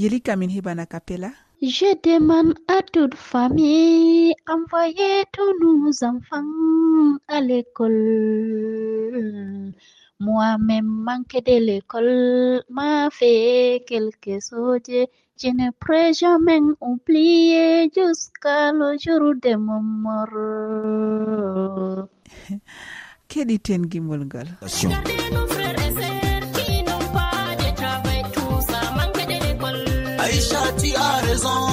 yeli 0.02 0.20
kamin 0.26 0.52
heɓana 0.56 0.86
kapela 0.94 1.30
je 1.62 1.90
deman 2.04 2.48
à 2.68 2.82
toute 2.94 3.16
famille 3.16 4.34
envoyé 4.48 5.24
tous 5.34 5.54
nos 5.62 6.04
enfants 6.04 7.18
à 7.28 7.42
l'école. 7.42 7.94
Moi-même 10.20 10.86
manqué 10.86 11.42
de 11.42 11.58
l'école 11.68 12.64
m'a 12.70 13.10
fait 13.10 13.84
quelque 13.88 14.40
sojets 14.40 15.10
je 15.42 15.48
ne 15.50 15.72
pourrai 15.80 16.14
jamais 16.14 16.60
oublier 16.80 17.90
jusqu'à 17.96 18.72
le 18.72 18.98
jour 18.98 19.34
de 19.44 19.56
mon 19.56 19.82
mort. 19.82 20.38
Keɗiten 23.30 23.90
gimol 23.92 24.22
ngol. 24.26 24.48
aisha 30.36 30.62
tu 30.80 30.90
as 31.00 31.24
raison. 31.28 31.64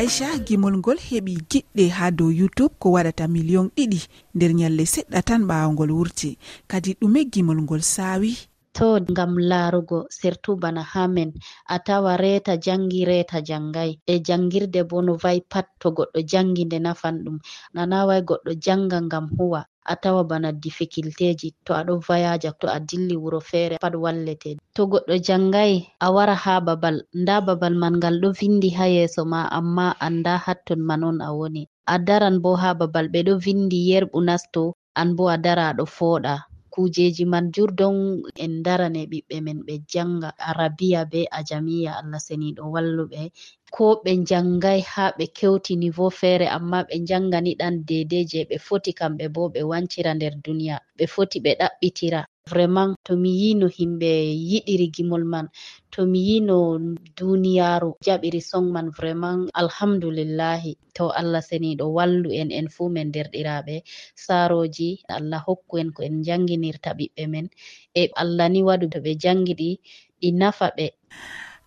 Aicha 0.00 0.28
gimol 0.46 0.74
ngol 0.80 0.96
heɓi 1.08 1.34
giɗɗe 1.50 1.84
ha 1.96 2.10
dow 2.10 2.30
youtube 2.32 2.72
ko 2.80 2.88
waɗata 2.96 3.28
million 3.28 3.68
ɗiɗi. 3.76 4.00
Nder 4.34 4.52
nyalle 4.58 4.84
seɗɗa 4.94 5.20
tan 5.28 5.42
ɓawogol 5.48 5.90
wurti. 5.96 6.38
Kadi 6.70 6.90
ɗume 7.00 7.20
gimol 7.32 7.60
ngol 7.62 7.82
sawi 7.94 8.32
to 8.72 8.96
ngam 9.12 9.32
laarugo 9.50 10.06
surtout 10.08 10.56
bana 10.62 10.82
ha 10.82 11.06
men. 11.08 11.30
A 11.68 11.76
tawa 11.86 12.16
reeta 12.16 12.56
jangi 12.56 13.04
reeta 13.04 13.38
jangai. 13.48 14.00
E 14.06 14.14
jangirde 14.26 14.80
bo 14.88 15.02
no 15.02 15.16
vayi 15.22 15.40
pat 15.52 15.66
to 15.80 15.90
goɗɗo 15.96 16.20
jangi 16.30 16.64
nde 16.64 16.78
nafan 16.80 17.16
ɗum. 17.24 17.36
Nanawai 17.74 18.20
goɗɗo 18.28 18.52
janga 18.64 18.98
ngam 19.06 19.26
huwa. 19.36 19.60
a 19.84 19.94
tawa 19.96 20.24
bana 20.24 20.52
difikilteji 20.52 21.54
to 21.64 21.72
aɗo 21.74 22.00
vayaja 22.06 22.52
to 22.60 22.66
a 22.68 22.78
dilli 22.80 23.16
wuro 23.16 23.40
feere 23.40 23.76
pat 23.80 23.94
wallete. 23.94 24.56
To 24.74 24.86
goɗɗo 24.86 25.14
jangayi 25.26 25.86
a 26.00 26.10
wara 26.12 26.34
ha 26.34 26.60
babal. 26.60 26.96
Nda 27.14 27.40
babal 27.40 27.74
man 27.74 27.94
ngal 27.98 28.20
ɗo 28.22 28.28
vindi 28.38 28.68
ha 28.76 28.84
yeeso 28.86 29.24
ma 29.24 29.48
amma 29.50 29.96
anda 30.00 30.36
hatton 30.38 30.80
man 30.88 31.04
on 31.04 31.20
a 31.20 31.30
woni. 31.32 31.66
A 31.86 31.98
daran 31.98 32.40
bo 32.42 32.54
ha 32.56 32.74
babal 32.74 33.08
ɓe 33.12 33.20
ɗo 33.26 33.34
vindi 33.44 33.78
yerɓu 33.90 34.18
nasto 34.24 34.72
an 34.96 35.16
bo 35.16 35.28
a 35.28 35.36
dara 35.38 35.72
aɗo 35.72 35.84
fooɗa. 35.86 36.34
kujeji 36.74 37.24
man 37.32 37.46
jurdon 37.54 37.96
en 38.44 38.52
darane 38.64 39.02
ɓiɓɓe 39.10 39.36
men 39.46 39.58
ɓe 39.66 39.74
janga 39.92 40.28
arabiya 40.48 41.00
be 41.12 41.20
ajamiya 41.38 41.90
Allah 42.00 42.20
seniɗo 42.26 42.62
walluɓe 42.74 43.20
ko 43.74 43.84
ɓe 44.04 44.12
jangai 44.28 44.80
ha 44.92 45.04
ɓe 45.18 45.24
kewti 45.36 45.72
niveau 45.82 46.10
feere 46.20 46.46
amma 46.56 46.78
ɓe 46.88 46.94
janga 47.08 47.38
ni 47.44 47.52
ɗan 47.60 47.74
dedei 47.88 48.24
je 48.30 48.40
ɓe 48.48 48.56
foti 48.66 48.90
kamɓe 48.98 49.24
bo 49.34 49.42
ɓe 49.54 49.60
wancira 49.70 50.10
nder 50.14 50.34
duniya 50.44 50.76
ɓe 50.96 51.04
foti 51.14 51.38
ɓe 51.44 51.50
ɗaɓɓitira. 51.60 52.20
vraiment 52.52 52.92
to 53.06 53.12
mi 53.22 53.30
yi 53.40 53.50
no 53.60 53.66
himɓe 53.78 54.10
yiɗiri 54.50 54.86
gimol 54.94 55.24
man 55.32 55.46
to 55.92 56.00
mi 56.10 56.20
yi 56.28 56.36
no 56.48 56.58
duniyaru 57.18 57.90
jaɓiri 58.06 58.40
song 58.50 58.66
man 58.74 58.88
vraiment 58.98 59.42
alhamdulillahi. 59.60 60.72
To 60.96 61.04
allah 61.20 61.42
seniɗo 61.48 61.84
wallu 61.96 62.30
en 62.40 62.50
en 62.58 62.68
fuu 62.74 62.88
men 62.94 63.08
derɗiraɓe 63.14 63.74
saroji 64.24 64.90
allah 65.16 65.40
hokku 65.46 65.74
en 65.80 65.90
ko 65.94 66.02
en 66.02 66.16
janginirta 66.26 66.90
ɓiɓɓe 66.98 67.22
men. 67.32 67.46
E 67.94 68.02
allah 68.22 68.48
ni 68.52 68.60
waɗu 68.68 68.86
to 68.92 68.98
ɓe 69.04 69.12
jangiɗi 69.22 69.70
ɗi 70.20 70.28
nafa 70.40 70.66
ɓe. 70.76 70.86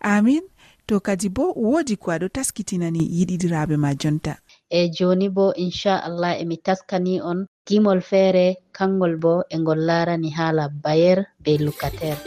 Amin. 0.00 0.42
To 0.86 1.00
kadi 1.00 1.28
bo 1.36 1.44
woodi 1.56 1.96
ko 1.96 2.10
aɗo 2.12 2.28
taskitinani 2.28 3.00
yiɗiɗiraɓe 3.16 3.76
ma 3.80 3.90
jonta. 4.00 4.32
E 4.68 4.80
joni 4.96 5.28
bo 5.36 5.44
inchallah 5.64 6.32
emi 6.42 6.56
taskani 6.66 7.20
on 7.30 7.46
Gimol 7.66 8.00
feere 8.04 8.46
kangol 8.76 9.16
bo 9.16 9.34
e 9.48 9.56
ngol 9.58 9.80
laarani 9.88 10.30
haala 10.38 10.68
bayer 10.68 11.18
be 11.42 11.52
lukater. 11.56 12.18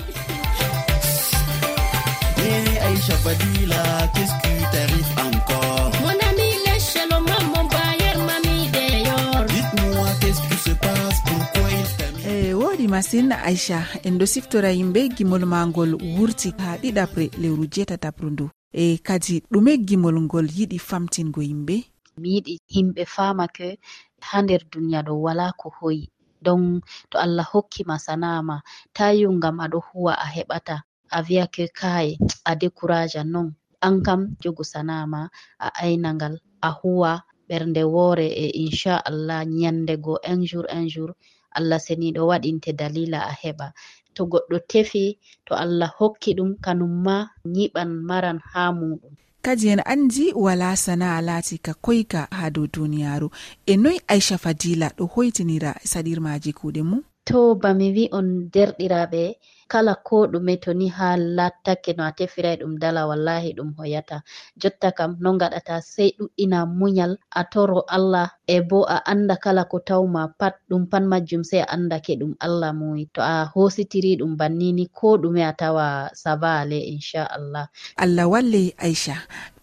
E, 12.26 12.54
woɗi 12.54 12.88
masin 12.88 13.30
aicha 13.32 13.80
en 14.04 14.18
do 14.18 14.26
siftora 14.26 14.72
yimɓe 14.74 15.02
gimol 15.16 15.46
ma 15.46 15.60
ngol 15.70 15.92
wurti 16.18 16.50
ha 16.58 16.78
ɗiɗapre 16.82 17.26
lewru 17.42 17.64
jeetatapru 17.74 18.30
ndu. 18.32 18.46
E 18.74 18.98
kadi 18.98 19.36
ɗume 19.52 19.78
gimol 19.88 20.18
ngol 20.26 20.48
yiɗi 20.58 20.78
famtingo 20.80 21.42
yimɓe? 21.50 21.76
Mi 22.22 22.30
yiɗi 22.36 22.54
himɓe 22.76 23.04
famake 23.06 23.78
ha 24.28 24.38
nder 24.44 24.62
duniya 24.72 25.02
ɗo 25.08 25.14
wala 25.26 25.46
ko 25.60 25.68
hoyi. 25.78 26.06
Don 26.46 26.82
to 27.10 27.16
Allah 27.26 27.46
hokkima 27.52 27.96
sana'ama 28.06 28.56
ta 28.96 29.06
ma 29.14 29.30
ngam 29.38 29.58
aɗo 29.66 29.80
huwa 29.90 30.14
a 30.26 30.28
heɓata 30.36 30.76
a 31.18 31.20
viya 31.26 31.46
ke 31.54 31.66
kai 31.80 32.08
a 32.50 32.52
dekuraja 32.62 33.22
non. 33.34 33.48
An 33.86 33.96
kam 34.06 34.22
jogu 34.42 34.64
sana'ama 34.74 35.22
a 35.60 35.68
aina 35.84 36.10
ngal 36.18 36.36
a 36.62 36.70
huwa 36.80 37.12
ɓernde 37.50 37.82
woore 37.94 38.28
e 38.28 38.46
inchallah 38.64 39.42
nyandego 39.60 40.14
un 40.32 40.40
jour 40.50 40.66
un 40.78 40.86
jour. 40.94 41.12
Allah 41.58 41.80
seniɗo 41.86 42.22
waɗinte 42.30 42.70
dalila 42.80 43.20
a 43.32 43.34
heɓa. 43.42 43.68
To 44.16 44.22
goɗɗo 44.32 44.58
tefi 44.72 45.04
to 45.46 45.52
Allah 45.64 45.90
hokki 45.98 46.32
ɗum 46.38 46.52
kanum 46.64 46.94
ma 47.06 47.18
nyiɓan 47.54 47.90
maran 48.10 48.40
ha 48.52 48.62
muɗum. 48.80 49.14
kadi 49.48 49.70
en 49.70 49.82
andi 49.86 50.34
wala 50.36 50.76
sana'a 50.76 51.22
laati 51.22 51.58
ka 51.66 51.74
koyka 51.74 52.28
ha 52.38 52.50
dow 52.56 52.68
duniyaru 52.68 53.30
e 53.66 53.78
noyi 53.78 54.00
aicha 54.12 54.38
fadila 54.38 54.88
ɗo 54.98 55.06
hoytinira 55.14 55.72
saɗirmaji 55.92 56.52
kuuɗe 56.60 56.82
mum? 56.90 57.02
To 57.28 57.60
bami 57.62 57.88
wi 57.96 58.06
on 58.18 58.28
derɗiraɓe 58.54 59.24
kala 59.72 59.94
ko 60.08 60.18
ɗume 60.32 60.54
to 60.64 60.72
ni 60.80 60.88
ha 60.98 61.10
lattake 61.38 61.92
no 61.98 62.04
a 62.08 62.12
tefirai 62.18 62.56
ɗum 62.60 62.74
dala 62.82 63.02
wallahi 63.10 63.50
ɗum 63.58 63.70
hoyata. 63.78 64.18
Jotta 64.62 64.90
kam 64.98 65.12
no 65.24 65.30
gaɗata 65.42 65.76
sei 65.94 66.10
ɗuɗɗina 66.18 66.60
munyal 66.80 67.12
a 67.40 67.42
toro 67.52 67.80
Allah 67.96 68.28
e 68.48 68.58
bo 68.70 68.80
a 68.88 68.98
anda 69.12 69.36
kala 69.44 69.64
ko 69.72 69.78
tawma 69.90 70.22
pat 70.40 70.56
ɗum 70.70 70.84
pat 70.92 71.04
majjum 71.12 71.44
sei 71.50 71.60
a 71.60 71.68
andake 71.76 72.14
ɗum 72.20 72.34
Allah 72.46 72.72
muyi. 72.80 73.04
To 73.16 73.20
a 73.22 73.52
hositiri 73.54 74.12
ɗum 74.20 74.32
bannini 74.40 74.86
ko 74.98 75.18
ɗume 75.22 75.42
a 75.44 75.54
tawa 75.62 75.86
savale 76.24 76.80
inchallah. 76.94 77.68
Allah 78.04 78.26
walle 78.32 78.72
aicha 78.86 79.16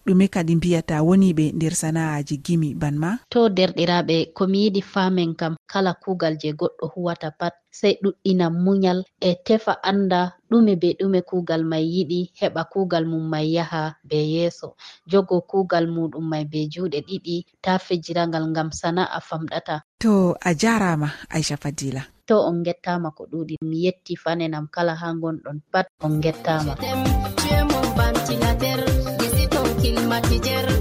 ɗume 0.07 0.27
kadi 0.29 0.57
mbiyata 0.57 1.03
woniɓe 1.07 1.53
nder 1.57 1.75
sana'aji 1.75 2.37
gimi 2.45 2.75
banma 2.81 3.11
to 3.33 3.49
derɗiraɓe 3.57 4.17
komi 4.37 4.59
yiɗi 4.65 4.83
famen 4.93 5.35
kam 5.41 5.55
kala 5.73 5.93
kugal 6.03 6.35
je 6.41 6.51
goɗɗo 6.53 6.85
huwata 6.95 7.31
pat 7.41 7.55
sei 7.79 7.95
ɗuɗɗina 8.03 8.47
munyal 8.65 8.99
e 9.21 9.31
tefa 9.47 9.73
anda 9.83 10.21
ɗume 10.51 10.73
be 10.81 10.89
ɗume 10.99 11.21
kugal 11.31 11.63
mai 11.71 11.85
yiɗi 11.95 12.21
heɓa 12.41 12.63
kugal 12.73 13.05
mum 13.11 13.25
mai 13.33 13.47
yaha 13.57 13.83
be 14.09 14.19
yeeso. 14.35 14.69
Jogo 15.11 15.41
kugal 15.51 15.87
muɗum 15.95 16.25
mai 16.31 16.45
be 16.45 16.61
juuɗe 16.73 16.99
ɗiɗi 17.09 17.37
ta 17.65 17.79
fijiragal 17.79 18.45
ngam 18.53 18.71
sana'a 18.81 19.19
famɗata. 19.29 19.83
To 20.03 20.35
a 20.41 20.51
jarama 20.55 21.09
aicha 21.35 21.57
fadila. 21.57 22.03
To 22.29 22.35
on 22.49 22.63
gettama 22.65 23.11
ko 23.17 23.27
ɗuɗi 23.33 23.55
mi 23.69 23.77
yetti 23.85 24.15
fanenam 24.23 24.67
kala 24.75 24.95
ha 24.95 25.09
gonɗon 25.23 25.59
pat 25.73 25.87
on 26.05 26.21
gettama 26.23 26.73
makijer 30.15 30.74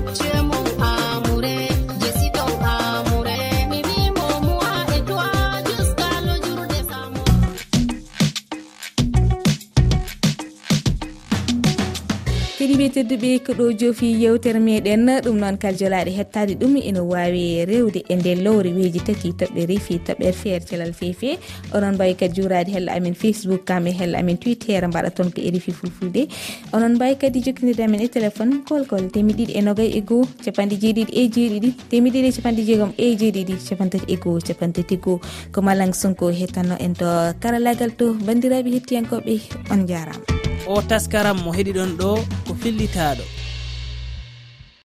tedduɓe 12.89 13.39
ko 13.45 13.53
ɗo 13.53 13.71
joofi 13.79 14.07
yewtere 14.23 14.59
meɗen. 14.59 15.21
Ɗum 15.23 15.37
noon 15.39 15.57
kal 15.57 15.75
jolaɗe 15.75 16.11
hettade 16.11 16.55
ɗum 16.59 16.77
ina 16.77 17.03
wawi 17.03 17.65
rewde 17.65 18.03
e 18.09 18.15
nden 18.15 18.43
lowre 18.43 18.73
weji 18.73 18.99
tati 18.99 19.31
toɓɓe 19.31 19.65
reefi 19.67 19.99
toɓɓere 20.07 20.33
feere 20.33 20.65
telal 20.65 20.93
feefe. 20.93 21.37
Onon 21.73 21.95
mbawi 21.95 22.15
kadi 22.15 22.41
jurade 22.41 22.69
hello 22.71 22.91
amen 22.91 23.13
facebook 23.13 23.65
kam 23.65 23.87
e 23.87 23.91
hello 23.91 24.17
amen 24.17 24.37
twitter 24.37 24.87
mbaɗa 24.87 25.09
toon 25.15 25.31
ko 25.31 25.41
e 25.41 25.51
reefi 25.51 25.71
fulfulde. 25.71 26.27
Onon 26.73 26.95
mbawi 26.95 27.15
kadi 27.15 27.41
jokkidirde 27.41 27.83
amen 27.83 28.01
e 28.01 28.07
téléphone 28.07 28.63
kolkol 28.67 29.07
temiɗiɗi 29.13 29.53
e 29.55 29.61
nogay 29.61 29.89
e 29.97 30.01
goho 30.01 30.27
capanɗe 30.43 30.75
jeeɗiɗi 30.81 31.11
e 31.13 31.27
jeeɗiɗi 31.29 31.69
temiɗiɗi 31.89 32.27
e 32.27 32.31
capanɗe 32.31 32.61
jeegom 32.67 32.91
e 32.97 33.15
jeeɗiɗi 33.15 33.55
capantati 33.69 34.13
e 34.13 34.15
goho 34.17 34.39
capantati 34.39 34.93
e 34.93 34.97
goho 34.97 35.21
ko 35.51 35.61
malang 35.61 35.93
sonko 35.93 36.31
hettanno 36.31 36.75
en 36.79 36.93
to 36.93 37.05
karallagal 37.39 37.91
to 37.97 38.13
bandiraɓe 38.25 38.69
hettiyankoɓe 38.75 39.41
on 39.71 39.87
jarama 39.87 40.43
o 40.67 40.81
taskaram 40.81 41.37
mo 41.43 41.51
heeɗiɗon 41.51 41.91
ɗo 41.99 42.09
ko 42.47 42.53
fil 42.61 42.72
jellitaɗo 42.77 43.23